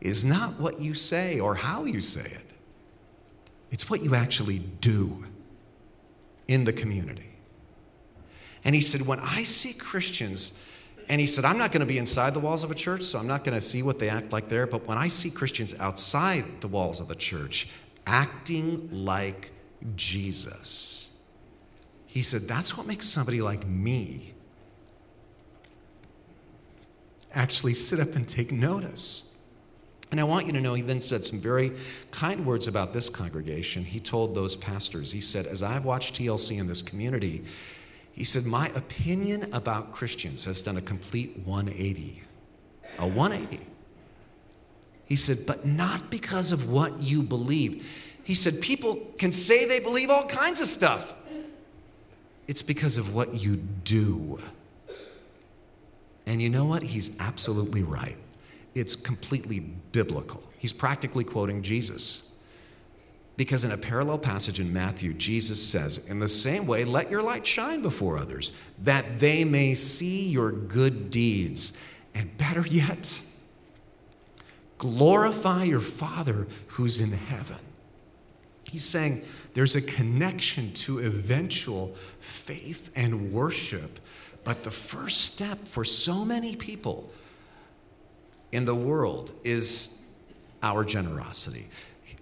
is 0.00 0.24
not 0.24 0.58
what 0.60 0.80
you 0.80 0.94
say 0.94 1.40
or 1.40 1.54
how 1.54 1.84
you 1.84 2.00
say 2.00 2.28
it, 2.28 2.46
it's 3.70 3.88
what 3.88 4.02
you 4.02 4.14
actually 4.14 4.58
do 4.58 5.24
in 6.48 6.64
the 6.64 6.72
community. 6.72 7.30
And 8.64 8.74
he 8.74 8.80
said, 8.80 9.02
When 9.02 9.20
I 9.20 9.42
see 9.42 9.72
Christians, 9.72 10.52
and 11.08 11.20
he 11.20 11.26
said, 11.26 11.44
I'm 11.44 11.58
not 11.58 11.70
going 11.70 11.80
to 11.80 11.86
be 11.86 11.98
inside 11.98 12.32
the 12.34 12.40
walls 12.40 12.64
of 12.64 12.70
a 12.70 12.74
church, 12.74 13.02
so 13.02 13.18
I'm 13.18 13.26
not 13.26 13.44
going 13.44 13.54
to 13.54 13.60
see 13.60 13.82
what 13.82 13.98
they 13.98 14.08
act 14.08 14.32
like 14.32 14.48
there. 14.48 14.66
But 14.66 14.86
when 14.86 14.96
I 14.96 15.08
see 15.08 15.30
Christians 15.30 15.74
outside 15.78 16.44
the 16.60 16.68
walls 16.68 17.00
of 17.00 17.08
the 17.08 17.14
church 17.14 17.68
acting 18.06 18.88
like 18.90 19.52
Jesus, 19.96 21.10
he 22.06 22.22
said, 22.22 22.48
that's 22.48 22.76
what 22.76 22.86
makes 22.86 23.06
somebody 23.06 23.42
like 23.42 23.66
me 23.66 24.33
actually 27.34 27.74
sit 27.74 28.00
up 28.00 28.14
and 28.14 28.26
take 28.26 28.52
notice. 28.52 29.32
And 30.10 30.20
I 30.20 30.24
want 30.24 30.46
you 30.46 30.52
to 30.52 30.60
know, 30.60 30.74
he 30.74 30.82
then 30.82 31.00
said 31.00 31.24
some 31.24 31.40
very 31.40 31.72
kind 32.10 32.46
words 32.46 32.68
about 32.68 32.92
this 32.92 33.08
congregation. 33.08 33.84
He 33.84 33.98
told 33.98 34.34
those 34.34 34.54
pastors, 34.54 35.10
he 35.10 35.20
said, 35.20 35.46
As 35.46 35.62
I've 35.62 35.84
watched 35.84 36.14
TLC 36.14 36.58
in 36.58 36.66
this 36.66 36.82
community, 36.82 37.44
he 38.12 38.22
said, 38.22 38.44
My 38.44 38.68
opinion 38.76 39.52
about 39.52 39.92
Christians 39.92 40.44
has 40.44 40.62
done 40.62 40.76
a 40.76 40.82
complete 40.82 41.36
180. 41.44 42.22
A 43.00 43.08
180. 43.08 43.66
He 45.06 45.16
said, 45.16 45.46
But 45.46 45.66
not 45.66 46.10
because 46.10 46.52
of 46.52 46.70
what 46.70 47.00
you 47.00 47.22
believe. 47.22 48.16
He 48.22 48.34
said, 48.34 48.60
People 48.60 48.96
can 49.18 49.32
say 49.32 49.66
they 49.66 49.80
believe 49.80 50.10
all 50.10 50.28
kinds 50.28 50.60
of 50.60 50.66
stuff. 50.66 51.16
It's 52.46 52.62
because 52.62 52.98
of 52.98 53.14
what 53.14 53.34
you 53.34 53.56
do. 53.56 54.38
And 56.26 56.40
you 56.40 56.48
know 56.48 56.64
what? 56.64 56.82
He's 56.82 57.18
absolutely 57.20 57.82
right. 57.82 58.16
It's 58.74 58.96
completely 58.96 59.60
biblical. 59.60 60.42
He's 60.58 60.72
practically 60.72 61.24
quoting 61.24 61.62
Jesus. 61.62 62.32
Because 63.36 63.64
in 63.64 63.72
a 63.72 63.76
parallel 63.76 64.18
passage 64.18 64.60
in 64.60 64.72
Matthew, 64.72 65.12
Jesus 65.12 65.60
says, 65.60 65.98
In 66.08 66.20
the 66.20 66.28
same 66.28 66.66
way, 66.66 66.84
let 66.84 67.10
your 67.10 67.22
light 67.22 67.46
shine 67.46 67.82
before 67.82 68.16
others, 68.16 68.52
that 68.82 69.18
they 69.18 69.44
may 69.44 69.74
see 69.74 70.28
your 70.28 70.52
good 70.52 71.10
deeds. 71.10 71.72
And 72.14 72.36
better 72.38 72.64
yet, 72.66 73.20
glorify 74.78 75.64
your 75.64 75.80
Father 75.80 76.46
who's 76.68 77.00
in 77.00 77.10
heaven. 77.10 77.58
He's 78.70 78.84
saying 78.84 79.22
there's 79.54 79.76
a 79.76 79.82
connection 79.82 80.72
to 80.74 81.00
eventual 81.00 81.94
faith 82.20 82.90
and 82.96 83.32
worship, 83.32 83.98
but 84.44 84.62
the 84.62 84.70
first 84.70 85.22
step 85.22 85.66
for 85.66 85.84
so 85.84 86.24
many 86.24 86.54
people 86.54 87.10
in 88.52 88.64
the 88.64 88.74
world 88.74 89.34
is 89.42 89.98
our 90.62 90.84
generosity. 90.84 91.66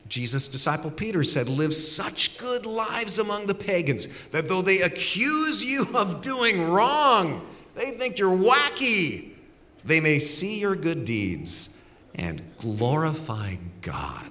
Jesus' 0.09 0.49
disciple 0.49 0.91
Peter 0.91 1.25
said, 1.25 1.49
Live 1.49 1.75
such 1.75 2.39
good 2.39 2.67
lives 2.67 3.19
among 3.19 3.47
the 3.47 3.55
pagans 3.55 4.07
that 4.29 4.49
though 4.49 4.63
they 4.63 4.83
accuse 4.83 5.65
you 5.65 5.87
of 5.95 6.21
doing 6.21 6.71
wrong, 6.71 7.47
they 7.75 7.93
think 7.93 8.19
you're 8.19 8.37
wacky, 8.37 9.31
they 9.85 10.01
may 10.01 10.19
see 10.19 10.61
your 10.61 10.77
good 10.77 11.05
deeds 11.05 11.71
and 12.15 12.43
glorify 12.59 13.57
God 13.81 14.31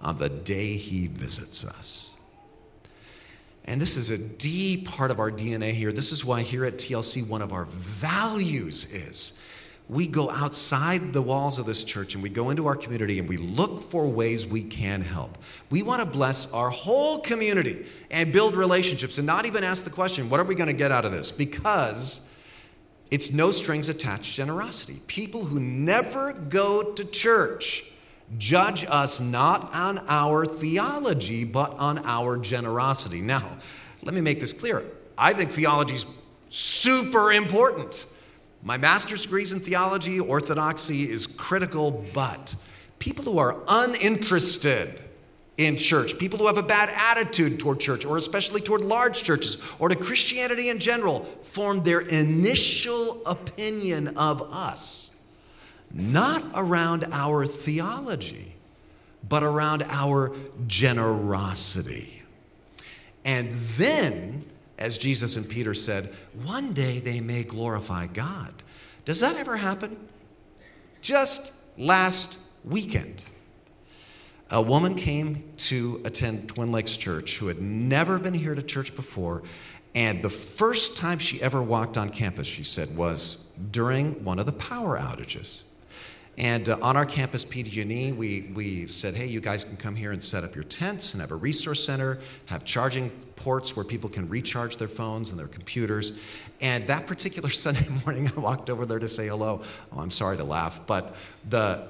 on 0.00 0.16
the 0.16 0.30
day 0.30 0.76
he 0.76 1.08
visits 1.08 1.64
us. 1.64 2.09
And 3.66 3.80
this 3.80 3.96
is 3.96 4.10
a 4.10 4.18
deep 4.18 4.88
part 4.88 5.10
of 5.10 5.18
our 5.18 5.30
DNA 5.30 5.72
here. 5.72 5.92
This 5.92 6.12
is 6.12 6.24
why 6.24 6.42
here 6.42 6.64
at 6.64 6.74
TLC, 6.74 7.26
one 7.26 7.42
of 7.42 7.52
our 7.52 7.66
values 7.66 8.92
is 8.92 9.34
we 9.90 10.06
go 10.06 10.30
outside 10.30 11.12
the 11.12 11.20
walls 11.20 11.58
of 11.58 11.66
this 11.66 11.82
church 11.82 12.14
and 12.14 12.22
we 12.22 12.30
go 12.30 12.50
into 12.50 12.68
our 12.68 12.76
community 12.76 13.18
and 13.18 13.28
we 13.28 13.36
look 13.36 13.82
for 13.82 14.06
ways 14.06 14.46
we 14.46 14.62
can 14.62 15.02
help. 15.02 15.36
We 15.68 15.82
want 15.82 16.00
to 16.00 16.06
bless 16.08 16.50
our 16.52 16.70
whole 16.70 17.20
community 17.20 17.84
and 18.12 18.32
build 18.32 18.54
relationships 18.54 19.18
and 19.18 19.26
not 19.26 19.46
even 19.46 19.64
ask 19.64 19.82
the 19.82 19.90
question, 19.90 20.30
what 20.30 20.38
are 20.38 20.44
we 20.44 20.54
going 20.54 20.68
to 20.68 20.72
get 20.72 20.92
out 20.92 21.04
of 21.04 21.10
this? 21.10 21.32
Because 21.32 22.20
it's 23.10 23.32
no 23.32 23.50
strings 23.50 23.88
attached 23.88 24.36
generosity. 24.36 25.00
People 25.08 25.44
who 25.44 25.58
never 25.58 26.34
go 26.34 26.94
to 26.94 27.04
church 27.04 27.84
judge 28.38 28.86
us 28.88 29.20
not 29.20 29.74
on 29.74 30.04
our 30.08 30.46
theology, 30.46 31.44
but 31.44 31.72
on 31.78 31.98
our 32.04 32.36
generosity. 32.36 33.20
Now, 33.20 33.58
let 34.02 34.14
me 34.14 34.20
make 34.20 34.40
this 34.40 34.52
clear. 34.52 34.82
I 35.18 35.32
think 35.32 35.50
theology 35.50 35.94
is 35.94 36.06
super 36.48 37.32
important. 37.32 38.06
My 38.62 38.76
master's 38.76 39.22
degrees 39.22 39.52
in 39.52 39.60
theology, 39.60 40.20
orthodoxy 40.20 41.10
is 41.10 41.26
critical, 41.26 42.04
but 42.12 42.54
people 42.98 43.24
who 43.24 43.38
are 43.38 43.56
uninterested 43.68 45.02
in 45.56 45.76
church, 45.76 46.18
people 46.18 46.38
who 46.38 46.46
have 46.46 46.58
a 46.58 46.62
bad 46.62 46.88
attitude 46.94 47.58
toward 47.58 47.80
church, 47.80 48.04
or 48.06 48.16
especially 48.16 48.60
toward 48.62 48.80
large 48.80 49.22
churches, 49.22 49.58
or 49.78 49.88
to 49.90 49.94
Christianity 49.94 50.70
in 50.70 50.78
general, 50.78 51.20
form 51.20 51.82
their 51.82 52.00
initial 52.00 53.22
opinion 53.26 54.08
of 54.16 54.40
us, 54.52 55.09
not 55.92 56.42
around 56.54 57.06
our 57.12 57.46
theology, 57.46 58.54
but 59.28 59.42
around 59.42 59.82
our 59.84 60.32
generosity. 60.66 62.22
And 63.24 63.50
then 63.52 64.44
as 64.78 64.96
Jesus 64.96 65.36
and 65.36 65.46
Peter 65.46 65.74
said, 65.74 66.12
one 66.42 66.72
day 66.72 67.00
they 67.00 67.20
may 67.20 67.44
glorify 67.44 68.06
God. 68.06 68.54
Does 69.04 69.20
that 69.20 69.36
ever 69.36 69.58
happen? 69.58 70.08
Just 71.02 71.52
last 71.76 72.38
weekend, 72.64 73.22
a 74.50 74.62
woman 74.62 74.94
came 74.94 75.44
to 75.58 76.00
attend 76.04 76.48
Twin 76.48 76.72
Lakes 76.72 76.96
Church 76.96 77.38
who 77.38 77.48
had 77.48 77.60
never 77.60 78.18
been 78.18 78.34
here 78.34 78.54
to 78.54 78.62
church 78.62 78.96
before, 78.96 79.42
And 79.94 80.22
the 80.22 80.30
first 80.30 80.96
time 80.96 81.18
she 81.18 81.42
ever 81.42 81.60
walked 81.62 81.96
on 81.98 82.10
campus, 82.10 82.46
she 82.46 82.62
said, 82.62 82.96
was 82.96 83.50
during 83.70 84.24
one 84.24 84.38
of 84.38 84.46
the 84.46 84.52
power 84.52 84.98
outages. 84.98 85.62
And 86.40 86.70
uh, 86.70 86.78
on 86.80 86.96
our 86.96 87.04
campus, 87.04 87.44
PG&E, 87.44 88.12
we, 88.12 88.50
we 88.54 88.86
said, 88.86 89.14
hey, 89.14 89.26
you 89.26 89.42
guys 89.42 89.62
can 89.62 89.76
come 89.76 89.94
here 89.94 90.12
and 90.12 90.22
set 90.22 90.42
up 90.42 90.54
your 90.54 90.64
tents 90.64 91.12
and 91.12 91.20
have 91.20 91.32
a 91.32 91.36
resource 91.36 91.84
center, 91.84 92.18
have 92.46 92.64
charging 92.64 93.10
ports 93.36 93.76
where 93.76 93.84
people 93.84 94.08
can 94.08 94.26
recharge 94.26 94.78
their 94.78 94.88
phones 94.88 95.32
and 95.32 95.38
their 95.38 95.48
computers. 95.48 96.18
And 96.62 96.86
that 96.86 97.06
particular 97.06 97.50
Sunday 97.50 97.86
morning, 98.06 98.32
I 98.34 98.40
walked 98.40 98.70
over 98.70 98.86
there 98.86 98.98
to 98.98 99.06
say 99.06 99.28
hello. 99.28 99.60
Oh, 99.92 100.00
I'm 100.00 100.10
sorry 100.10 100.38
to 100.38 100.44
laugh, 100.44 100.80
but 100.86 101.14
the, 101.50 101.88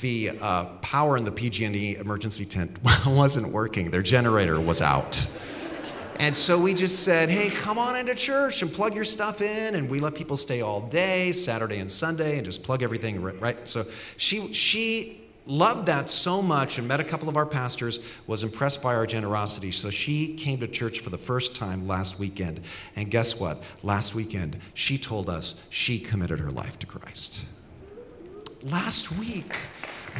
the 0.00 0.38
uh, 0.40 0.64
power 0.80 1.18
in 1.18 1.24
the 1.24 1.32
PG&E 1.32 1.96
emergency 1.96 2.46
tent 2.46 2.78
wasn't 3.06 3.52
working. 3.52 3.90
Their 3.90 4.00
generator 4.00 4.58
was 4.58 4.80
out. 4.80 5.30
And 6.22 6.36
so 6.36 6.56
we 6.56 6.72
just 6.72 7.00
said, 7.00 7.28
hey, 7.30 7.50
come 7.50 7.78
on 7.78 7.96
into 7.96 8.14
church 8.14 8.62
and 8.62 8.72
plug 8.72 8.94
your 8.94 9.04
stuff 9.04 9.40
in. 9.40 9.74
And 9.74 9.90
we 9.90 9.98
let 9.98 10.14
people 10.14 10.36
stay 10.36 10.60
all 10.60 10.82
day, 10.82 11.32
Saturday 11.32 11.78
and 11.78 11.90
Sunday, 11.90 12.36
and 12.36 12.44
just 12.44 12.62
plug 12.62 12.84
everything 12.84 13.20
right. 13.20 13.68
So 13.68 13.86
she, 14.18 14.54
she 14.54 15.20
loved 15.46 15.86
that 15.86 16.08
so 16.08 16.40
much 16.40 16.78
and 16.78 16.86
met 16.86 17.00
a 17.00 17.04
couple 17.04 17.28
of 17.28 17.36
our 17.36 17.44
pastors, 17.44 17.98
was 18.28 18.44
impressed 18.44 18.80
by 18.80 18.94
our 18.94 19.04
generosity. 19.04 19.72
So 19.72 19.90
she 19.90 20.36
came 20.36 20.60
to 20.60 20.68
church 20.68 21.00
for 21.00 21.10
the 21.10 21.18
first 21.18 21.56
time 21.56 21.88
last 21.88 22.20
weekend. 22.20 22.60
And 22.94 23.10
guess 23.10 23.40
what? 23.40 23.64
Last 23.82 24.14
weekend, 24.14 24.58
she 24.74 24.98
told 24.98 25.28
us 25.28 25.56
she 25.70 25.98
committed 25.98 26.38
her 26.38 26.50
life 26.50 26.78
to 26.78 26.86
Christ. 26.86 27.46
Last 28.62 29.10
week. 29.18 29.56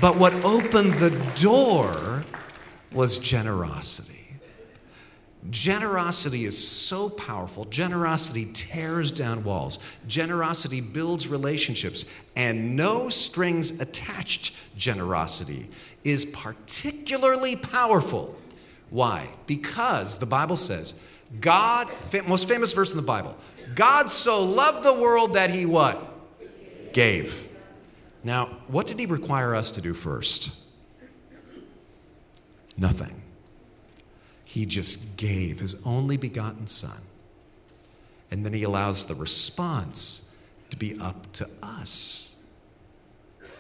But 0.01 0.17
what 0.17 0.35
opened 0.45 0.95
the 0.95 1.11
door 1.41 2.25
was 2.93 3.19
generosity. 3.19 4.12
Generosity 5.51 6.45
is 6.45 6.57
so 6.69 7.09
powerful. 7.09 7.65
Generosity 7.65 8.49
tears 8.53 9.11
down 9.11 9.43
walls. 9.43 9.81
Generosity 10.07 10.81
builds 10.81 11.27
relationships. 11.27 12.05
And 12.37 12.77
no 12.77 13.09
strings 13.09 13.81
attached 13.81 14.55
generosity 14.77 15.69
is 16.05 16.25
particularly 16.25 17.57
powerful. 17.57 18.37
Why? 18.91 19.29
Because 19.47 20.19
the 20.19 20.27
Bible 20.27 20.57
says, 20.57 20.95
God, 21.41 21.89
most 22.27 22.47
famous 22.47 22.73
verse 22.73 22.91
in 22.91 22.97
the 22.97 23.03
Bible, 23.03 23.37
God 23.75 24.11
so 24.11 24.45
loved 24.45 24.85
the 24.85 25.01
world 25.01 25.35
that 25.35 25.51
he 25.51 25.67
what? 25.67 26.09
Gave. 26.93 27.49
Now, 28.23 28.47
what 28.69 28.87
did 28.87 29.01
he 29.01 29.07
require 29.07 29.55
us 29.55 29.71
to 29.73 29.81
do 29.81 29.95
first? 29.95 30.53
Nothing. 32.77 33.22
He 34.53 34.67
just 34.67 35.17
gave 35.17 35.61
his 35.61 35.77
only 35.87 36.19
begotten 36.19 36.67
Son. 36.67 37.01
And 38.31 38.45
then 38.45 38.53
he 38.53 38.65
allows 38.65 39.07
the 39.07 39.15
response 39.15 40.21
to 40.69 40.77
be 40.77 41.01
up 41.01 41.33
to 41.33 41.49
us. 41.63 42.35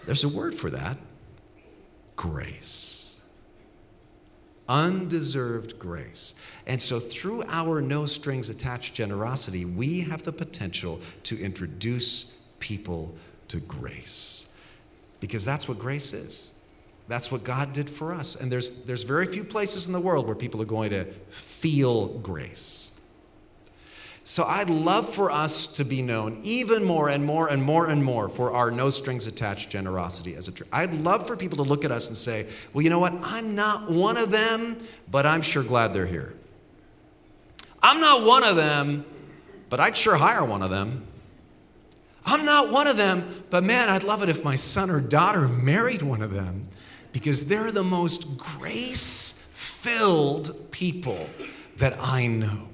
There's 0.05 0.22
a 0.22 0.28
word 0.28 0.55
for 0.55 0.68
that 0.68 0.98
grace. 2.14 3.16
Undeserved 4.68 5.78
grace. 5.78 6.35
And 6.66 6.78
so, 6.78 7.00
through 7.00 7.44
our 7.48 7.81
no 7.81 8.05
strings 8.05 8.50
attached 8.50 8.92
generosity, 8.92 9.64
we 9.64 10.00
have 10.00 10.24
the 10.24 10.33
potential 10.33 11.00
to 11.22 11.40
introduce 11.40 12.38
people 12.59 13.14
to 13.48 13.61
grace. 13.61 14.44
Because 15.20 15.42
that's 15.42 15.66
what 15.66 15.78
grace 15.78 16.12
is. 16.12 16.51
That's 17.08 17.30
what 17.30 17.44
God 17.44 17.72
did 17.72 17.90
for 17.90 18.12
us. 18.12 18.36
And 18.36 18.50
there's, 18.50 18.84
there's 18.84 19.02
very 19.02 19.26
few 19.26 19.44
places 19.44 19.86
in 19.86 19.92
the 19.92 20.00
world 20.00 20.26
where 20.26 20.36
people 20.36 20.62
are 20.62 20.66
going 20.66 20.90
to 20.90 21.04
feel 21.04 22.08
grace. 22.18 22.90
So 24.24 24.44
I'd 24.44 24.70
love 24.70 25.12
for 25.12 25.32
us 25.32 25.66
to 25.66 25.84
be 25.84 26.00
known 26.00 26.40
even 26.44 26.84
more 26.84 27.08
and 27.08 27.24
more 27.24 27.48
and 27.48 27.60
more 27.60 27.88
and 27.88 28.04
more 28.04 28.28
for 28.28 28.52
our 28.52 28.70
no 28.70 28.88
strings 28.88 29.26
attached 29.26 29.68
generosity 29.68 30.36
as 30.36 30.46
a 30.46 30.52
church. 30.52 30.68
I'd 30.72 30.94
love 30.94 31.26
for 31.26 31.36
people 31.36 31.56
to 31.56 31.64
look 31.64 31.84
at 31.84 31.90
us 31.90 32.06
and 32.06 32.16
say, 32.16 32.46
well, 32.72 32.82
you 32.82 32.90
know 32.90 33.00
what? 33.00 33.14
I'm 33.20 33.56
not 33.56 33.90
one 33.90 34.16
of 34.16 34.30
them, 34.30 34.78
but 35.10 35.26
I'm 35.26 35.42
sure 35.42 35.64
glad 35.64 35.92
they're 35.92 36.06
here. 36.06 36.34
I'm 37.82 38.00
not 38.00 38.24
one 38.24 38.44
of 38.44 38.54
them, 38.54 39.04
but 39.68 39.80
I'd 39.80 39.96
sure 39.96 40.14
hire 40.14 40.44
one 40.44 40.62
of 40.62 40.70
them. 40.70 41.04
I'm 42.24 42.44
not 42.44 42.70
one 42.70 42.86
of 42.86 42.96
them, 42.96 43.44
but 43.50 43.64
man, 43.64 43.88
I'd 43.88 44.04
love 44.04 44.22
it 44.22 44.28
if 44.28 44.44
my 44.44 44.54
son 44.54 44.88
or 44.88 45.00
daughter 45.00 45.48
married 45.48 46.02
one 46.02 46.22
of 46.22 46.30
them 46.30 46.68
because 47.12 47.46
they're 47.46 47.72
the 47.72 47.85
most 47.85 48.37
grace 48.37 49.35
filled 49.53 50.70
people 50.70 51.27
that 51.77 51.94
I 52.01 52.27
know. 52.27 52.68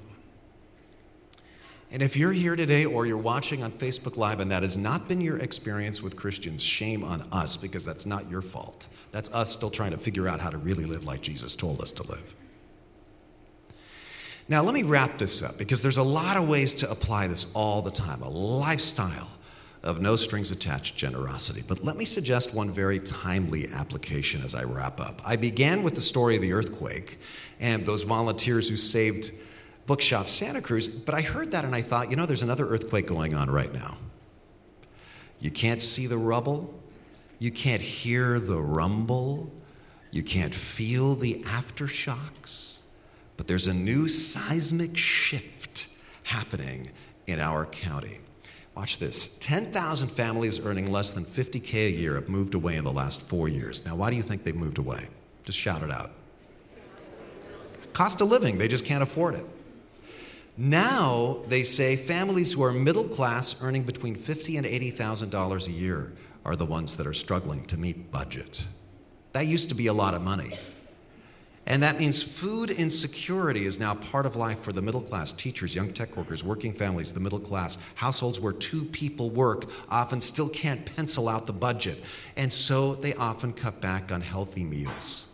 And 1.90 2.02
if 2.02 2.16
you're 2.16 2.32
here 2.32 2.54
today 2.54 2.84
or 2.84 3.06
you're 3.06 3.16
watching 3.16 3.62
on 3.62 3.72
Facebook 3.72 4.16
Live 4.18 4.40
and 4.40 4.50
that 4.50 4.62
has 4.62 4.76
not 4.76 5.08
been 5.08 5.20
your 5.20 5.38
experience 5.38 6.02
with 6.02 6.16
Christians, 6.16 6.62
shame 6.62 7.02
on 7.02 7.22
us 7.32 7.56
because 7.56 7.84
that's 7.84 8.04
not 8.04 8.30
your 8.30 8.42
fault. 8.42 8.88
That's 9.10 9.30
us 9.30 9.50
still 9.50 9.70
trying 9.70 9.92
to 9.92 9.98
figure 9.98 10.28
out 10.28 10.40
how 10.40 10.50
to 10.50 10.58
really 10.58 10.84
live 10.84 11.04
like 11.04 11.22
Jesus 11.22 11.56
told 11.56 11.80
us 11.80 11.90
to 11.92 12.02
live. 12.10 12.34
Now, 14.50 14.62
let 14.62 14.74
me 14.74 14.82
wrap 14.82 15.18
this 15.18 15.42
up 15.42 15.58
because 15.58 15.80
there's 15.82 15.98
a 15.98 16.02
lot 16.02 16.36
of 16.36 16.48
ways 16.48 16.74
to 16.76 16.90
apply 16.90 17.26
this 17.26 17.50
all 17.54 17.82
the 17.82 17.90
time 17.90 18.22
a 18.22 18.28
lifestyle 18.28 19.37
of 19.82 20.00
no 20.00 20.16
strings 20.16 20.50
attached 20.50 20.96
generosity. 20.96 21.62
But 21.66 21.84
let 21.84 21.96
me 21.96 22.04
suggest 22.04 22.54
one 22.54 22.70
very 22.70 22.98
timely 22.98 23.68
application 23.68 24.42
as 24.42 24.54
I 24.54 24.64
wrap 24.64 25.00
up. 25.00 25.20
I 25.24 25.36
began 25.36 25.82
with 25.82 25.94
the 25.94 26.00
story 26.00 26.36
of 26.36 26.42
the 26.42 26.52
earthquake 26.52 27.18
and 27.60 27.86
those 27.86 28.02
volunteers 28.02 28.68
who 28.68 28.76
saved 28.76 29.32
Bookshop 29.86 30.28
Santa 30.28 30.60
Cruz, 30.60 30.86
but 30.86 31.14
I 31.14 31.22
heard 31.22 31.52
that 31.52 31.64
and 31.64 31.74
I 31.74 31.80
thought, 31.80 32.10
you 32.10 32.16
know, 32.16 32.26
there's 32.26 32.42
another 32.42 32.66
earthquake 32.66 33.06
going 33.06 33.34
on 33.34 33.50
right 33.50 33.72
now. 33.72 33.96
You 35.40 35.50
can't 35.50 35.80
see 35.80 36.06
the 36.06 36.18
rubble, 36.18 36.74
you 37.38 37.50
can't 37.50 37.80
hear 37.80 38.38
the 38.40 38.60
rumble, 38.60 39.50
you 40.10 40.22
can't 40.22 40.54
feel 40.54 41.14
the 41.14 41.42
aftershocks, 41.44 42.80
but 43.36 43.46
there's 43.46 43.66
a 43.66 43.74
new 43.74 44.08
seismic 44.08 44.96
shift 44.96 45.88
happening 46.24 46.90
in 47.26 47.40
our 47.40 47.64
county. 47.64 48.18
Watch 48.78 48.98
this 48.98 49.36
10,000 49.40 50.06
families 50.06 50.64
earning 50.64 50.92
less 50.92 51.10
than 51.10 51.24
50K 51.24 51.88
a 51.88 51.90
year 51.90 52.14
have 52.14 52.28
moved 52.28 52.54
away 52.54 52.76
in 52.76 52.84
the 52.84 52.92
last 52.92 53.20
four 53.20 53.48
years. 53.48 53.84
Now, 53.84 53.96
why 53.96 54.08
do 54.08 54.14
you 54.14 54.22
think 54.22 54.44
they've 54.44 54.54
moved 54.54 54.78
away? 54.78 55.08
Just 55.42 55.58
shout 55.58 55.82
it 55.82 55.90
out. 55.90 56.12
Cost 57.92 58.20
of 58.20 58.28
living, 58.28 58.56
they 58.56 58.68
just 58.68 58.84
can't 58.84 59.02
afford 59.02 59.34
it. 59.34 59.44
Now, 60.56 61.40
they 61.48 61.64
say 61.64 61.96
families 61.96 62.52
who 62.52 62.62
are 62.62 62.72
middle 62.72 63.08
class 63.08 63.60
earning 63.60 63.82
between 63.82 64.14
$50 64.14 64.58
and 64.58 64.66
$80,000 64.66 65.66
a 65.66 65.70
year 65.72 66.12
are 66.44 66.54
the 66.54 66.64
ones 66.64 66.94
that 66.98 67.06
are 67.08 67.12
struggling 67.12 67.64
to 67.66 67.76
meet 67.76 68.12
budget. 68.12 68.68
That 69.32 69.46
used 69.46 69.70
to 69.70 69.74
be 69.74 69.88
a 69.88 69.92
lot 69.92 70.14
of 70.14 70.22
money. 70.22 70.56
And 71.68 71.82
that 71.82 71.98
means 71.98 72.22
food 72.22 72.70
insecurity 72.70 73.66
is 73.66 73.78
now 73.78 73.94
part 73.94 74.24
of 74.24 74.36
life 74.36 74.58
for 74.60 74.72
the 74.72 74.80
middle 74.80 75.02
class 75.02 75.32
teachers, 75.32 75.74
young 75.74 75.92
tech 75.92 76.16
workers, 76.16 76.42
working 76.42 76.72
families, 76.72 77.12
the 77.12 77.20
middle 77.20 77.38
class. 77.38 77.76
Households 77.94 78.40
where 78.40 78.54
two 78.54 78.86
people 78.86 79.28
work 79.28 79.66
often 79.90 80.22
still 80.22 80.48
can't 80.48 80.96
pencil 80.96 81.28
out 81.28 81.46
the 81.46 81.52
budget. 81.52 82.02
And 82.38 82.50
so 82.50 82.94
they 82.94 83.12
often 83.14 83.52
cut 83.52 83.82
back 83.82 84.10
on 84.10 84.22
healthy 84.22 84.64
meals. 84.64 85.28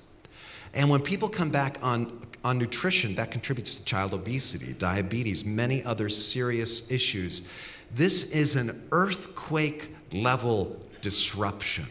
And 0.74 0.90
when 0.90 1.02
people 1.02 1.28
come 1.28 1.50
back 1.50 1.78
on, 1.82 2.20
on 2.42 2.58
nutrition, 2.58 3.14
that 3.14 3.30
contributes 3.30 3.76
to 3.76 3.84
child 3.84 4.12
obesity, 4.12 4.72
diabetes, 4.72 5.44
many 5.44 5.84
other 5.84 6.08
serious 6.08 6.90
issues. 6.90 7.48
This 7.94 8.32
is 8.32 8.56
an 8.56 8.82
earthquake 8.90 9.94
level 10.12 10.80
disruption, 11.00 11.86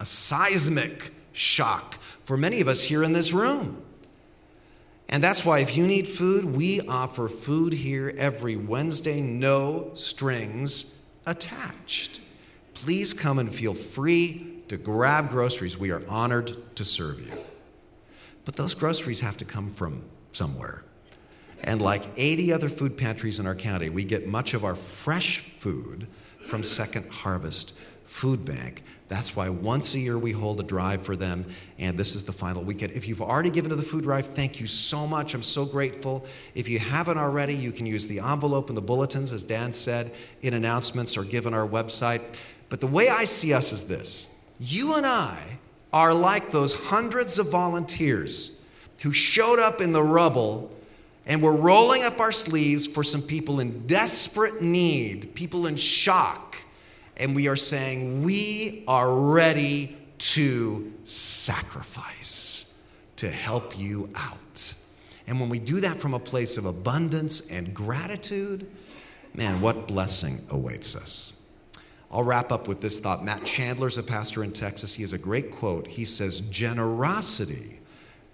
a 0.00 0.04
seismic 0.04 1.12
shock 1.32 1.96
for 2.24 2.36
many 2.36 2.60
of 2.60 2.68
us 2.68 2.82
here 2.82 3.02
in 3.02 3.12
this 3.12 3.32
room. 3.32 3.82
And 5.08 5.22
that's 5.22 5.44
why, 5.44 5.58
if 5.58 5.76
you 5.76 5.86
need 5.86 6.06
food, 6.06 6.44
we 6.44 6.80
offer 6.88 7.28
food 7.28 7.74
here 7.74 8.14
every 8.16 8.56
Wednesday, 8.56 9.20
no 9.20 9.90
strings 9.94 10.94
attached. 11.26 12.20
Please 12.72 13.12
come 13.12 13.38
and 13.38 13.54
feel 13.54 13.74
free 13.74 14.62
to 14.68 14.76
grab 14.78 15.28
groceries. 15.28 15.76
We 15.76 15.90
are 15.90 16.02
honored 16.08 16.74
to 16.76 16.84
serve 16.84 17.20
you. 17.20 17.38
But 18.44 18.56
those 18.56 18.74
groceries 18.74 19.20
have 19.20 19.36
to 19.36 19.44
come 19.44 19.70
from 19.70 20.02
somewhere. 20.32 20.82
And 21.64 21.80
like 21.80 22.02
80 22.16 22.52
other 22.52 22.68
food 22.68 22.96
pantries 22.96 23.38
in 23.38 23.46
our 23.46 23.54
county, 23.54 23.90
we 23.90 24.04
get 24.04 24.26
much 24.26 24.54
of 24.54 24.64
our 24.64 24.74
fresh 24.74 25.40
food 25.40 26.08
from 26.46 26.64
Second 26.64 27.10
Harvest 27.10 27.74
Food 28.04 28.44
Bank. 28.44 28.82
That's 29.12 29.36
why 29.36 29.50
once 29.50 29.92
a 29.92 29.98
year 29.98 30.16
we 30.16 30.32
hold 30.32 30.58
a 30.58 30.62
drive 30.62 31.02
for 31.02 31.16
them, 31.16 31.44
and 31.78 31.98
this 31.98 32.14
is 32.14 32.24
the 32.24 32.32
final 32.32 32.64
weekend. 32.64 32.92
If 32.92 33.06
you've 33.06 33.20
already 33.20 33.50
given 33.50 33.68
to 33.68 33.76
the 33.76 33.82
food 33.82 34.04
drive, 34.04 34.26
thank 34.26 34.58
you 34.58 34.66
so 34.66 35.06
much. 35.06 35.34
I'm 35.34 35.42
so 35.42 35.66
grateful. 35.66 36.24
If 36.54 36.66
you 36.66 36.78
haven't 36.78 37.18
already, 37.18 37.54
you 37.54 37.72
can 37.72 37.84
use 37.84 38.06
the 38.06 38.20
envelope 38.20 38.70
and 38.70 38.76
the 38.76 38.80
bulletins, 38.80 39.30
as 39.34 39.42
Dan 39.44 39.74
said, 39.74 40.12
in 40.40 40.54
announcements 40.54 41.18
or 41.18 41.24
given 41.24 41.52
our 41.52 41.68
website. 41.68 42.22
But 42.70 42.80
the 42.80 42.86
way 42.86 43.10
I 43.10 43.24
see 43.24 43.52
us 43.52 43.70
is 43.70 43.82
this 43.82 44.30
you 44.58 44.96
and 44.96 45.04
I 45.04 45.58
are 45.92 46.14
like 46.14 46.50
those 46.50 46.74
hundreds 46.74 47.38
of 47.38 47.50
volunteers 47.50 48.62
who 49.02 49.12
showed 49.12 49.58
up 49.58 49.82
in 49.82 49.92
the 49.92 50.02
rubble 50.02 50.72
And 51.26 51.42
we're 51.42 51.56
rolling 51.56 52.02
up 52.02 52.18
our 52.18 52.32
sleeves 52.32 52.86
for 52.86 53.04
some 53.04 53.22
people 53.22 53.60
in 53.60 53.86
desperate 53.86 54.60
need, 54.60 55.34
people 55.34 55.66
in 55.66 55.76
shock. 55.76 56.56
And 57.16 57.34
we 57.34 57.48
are 57.48 57.56
saying, 57.56 58.22
we 58.24 58.84
are 58.88 59.14
ready 59.14 59.96
to 60.18 60.92
sacrifice 61.04 62.72
to 63.16 63.30
help 63.30 63.78
you 63.78 64.08
out. 64.14 64.74
And 65.26 65.38
when 65.38 65.48
we 65.48 65.58
do 65.58 65.80
that 65.80 65.96
from 65.96 66.14
a 66.14 66.18
place 66.18 66.56
of 66.56 66.64
abundance 66.64 67.48
and 67.50 67.72
gratitude, 67.72 68.70
man, 69.34 69.60
what 69.60 69.86
blessing 69.86 70.40
awaits 70.50 70.96
us. 70.96 71.34
I'll 72.10 72.22
wrap 72.22 72.52
up 72.52 72.68
with 72.68 72.80
this 72.80 72.98
thought. 72.98 73.24
Matt 73.24 73.44
Chandler's 73.44 73.96
a 73.96 74.02
pastor 74.02 74.44
in 74.44 74.52
Texas. 74.52 74.92
He 74.92 75.02
has 75.02 75.14
a 75.14 75.18
great 75.18 75.50
quote. 75.50 75.86
He 75.86 76.04
says, 76.04 76.40
Generosity 76.42 77.80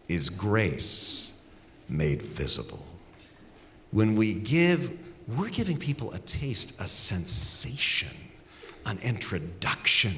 is 0.09 0.29
grace 0.31 1.33
made 1.89 2.21
visible. 2.21 2.85
When 3.93 4.17
we 4.17 4.35
give, 4.35 4.99
we're 5.37 5.51
giving 5.51 5.77
people 5.77 6.13
a 6.13 6.19
taste, 6.21 6.79
a 6.81 6.89
sensation, 6.89 8.17
an 8.89 8.99
introduction 9.03 10.15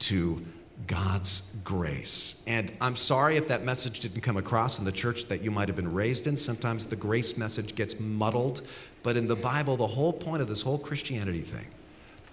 to 0.00 0.44
God's 0.86 1.54
grace. 1.62 2.42
And 2.46 2.72
I'm 2.80 2.96
sorry 2.96 3.36
if 3.36 3.46
that 3.48 3.64
message 3.64 4.00
didn't 4.00 4.22
come 4.22 4.38
across 4.38 4.78
in 4.78 4.84
the 4.84 4.92
church 4.92 5.26
that 5.26 5.42
you 5.42 5.50
might 5.50 5.68
have 5.68 5.76
been 5.76 5.92
raised 5.92 6.26
in. 6.26 6.36
Sometimes 6.36 6.86
the 6.86 6.96
grace 6.96 7.36
message 7.36 7.74
gets 7.74 8.00
muddled. 8.00 8.62
But 9.02 9.16
in 9.16 9.28
the 9.28 9.36
Bible, 9.36 9.76
the 9.76 9.86
whole 9.86 10.12
point 10.12 10.42
of 10.42 10.48
this 10.48 10.62
whole 10.62 10.78
Christianity 10.78 11.40
thing 11.40 11.66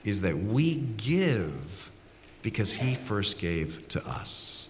is 0.03 0.22
that 0.22 0.38
we 0.38 0.76
give 0.97 1.91
because 2.41 2.72
He 2.72 2.95
first 2.95 3.39
gave 3.39 3.88
to 3.89 3.99
us. 4.07 4.70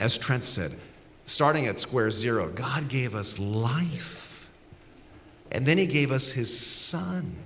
As 0.00 0.18
Trent 0.18 0.44
said, 0.44 0.74
starting 1.24 1.66
at 1.66 1.78
square 1.78 2.10
zero, 2.10 2.50
God 2.50 2.88
gave 2.88 3.14
us 3.14 3.38
life. 3.38 4.50
And 5.52 5.64
then 5.64 5.78
He 5.78 5.86
gave 5.86 6.10
us 6.10 6.30
His 6.30 6.58
Son. 6.58 7.36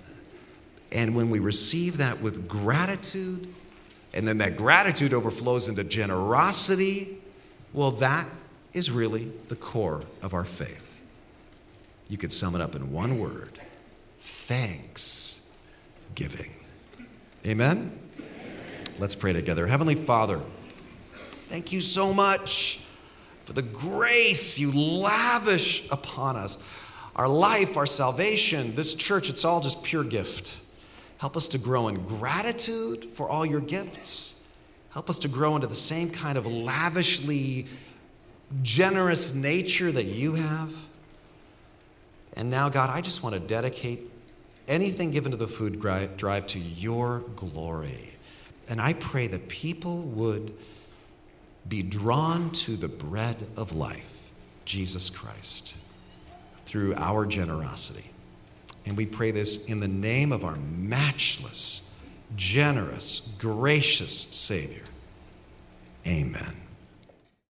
And 0.93 1.17
when 1.17 1.31
we 1.31 1.39
receive 1.39 1.97
that 1.99 2.21
with 2.21 2.47
gratitude, 2.47 3.53
and 4.13 4.29
then 4.29 4.39
that 4.39 4.57
gratitude 4.57 5.15
overflows 5.15 5.69
into 5.69 5.85
generosity, 5.85 7.19
well, 7.73 7.93
that 7.93 8.27
is 8.75 8.91
really 8.91 9.33
the 9.49 9.57
core 9.57 10.03
of 10.21 10.35
our 10.35 10.45
faith. 10.45 11.01
You 12.09 12.19
could 12.19 12.33
sum 12.33 12.55
it 12.55 12.61
up 12.61 12.75
in 12.77 12.93
one 12.93 13.19
word 13.19 13.59
thanksgiving. 14.21 15.41
Amen? 17.47 17.99
Let's 18.99 19.15
pray 19.15 19.33
together. 19.33 19.67
Heavenly 19.67 19.95
Father, 19.95 20.43
thank 21.47 21.73
you 21.73 21.81
so 21.81 22.13
much 22.13 22.81
for 23.47 23.55
the 23.55 23.63
grace 23.63 24.59
you 24.59 24.71
lavish 24.73 25.91
upon 25.91 26.37
us. 26.37 26.59
Our 27.17 27.29
life, 27.29 27.77
our 27.77 27.87
salvation, 27.87 28.75
this 28.75 28.95
church, 28.95 29.29
it's 29.29 29.45
all 29.45 29.61
just 29.61 29.83
pure 29.83 30.05
gift. 30.05 30.62
Help 31.23 31.37
us 31.37 31.47
to 31.47 31.57
grow 31.57 31.87
in 31.87 32.05
gratitude 32.05 33.05
for 33.05 33.29
all 33.29 33.47
your 33.47 33.61
gifts. 33.61 34.43
Help 34.91 35.09
us 35.09 35.21
to 35.21 35.29
grow 35.29 35.55
into 35.55 35.69
the 35.69 35.75
same 35.75 36.11
kind 36.11 36.37
of 36.37 36.49
lavishly 36.49 37.69
generous 38.63 39.33
nature 39.33 39.93
that 39.93 40.07
you 40.07 40.35
have. 40.35 40.75
And 42.33 42.51
now, 42.51 42.69
God, 42.69 42.91
I 42.91 43.01
just 43.01 43.23
want 43.23 43.37
to 43.37 43.41
dedicate 43.41 44.01
anything 44.67 45.13
given 45.13 45.31
to 45.31 45.37
the 45.37 45.47
food 45.47 45.81
drive 45.81 46.47
to 46.47 46.59
your 46.59 47.21
glory. 47.37 48.15
And 48.69 48.81
I 48.81 48.95
pray 48.95 49.29
that 49.29 49.47
people 49.47 50.03
would 50.03 50.53
be 51.69 51.85
drawn 51.85 52.51
to 52.51 52.75
the 52.75 52.89
bread 52.89 53.37
of 53.57 53.71
life, 53.71 54.29
Jesus 54.65 55.09
Christ, 55.09 55.77
through 56.65 56.95
our 56.97 57.27
generosity. 57.27 58.12
And 58.85 58.97
we 58.97 59.07
pray 59.07 59.31
this 59.31 59.67
in 59.67 59.81
the 59.81 59.89
name 59.89 60.33
of 60.33 60.45
our 60.45 60.57
matchless, 60.57 61.95
generous, 62.37 63.35
gracious 63.39 64.13
Savior. 64.13 64.85
Amen. 66.07 66.62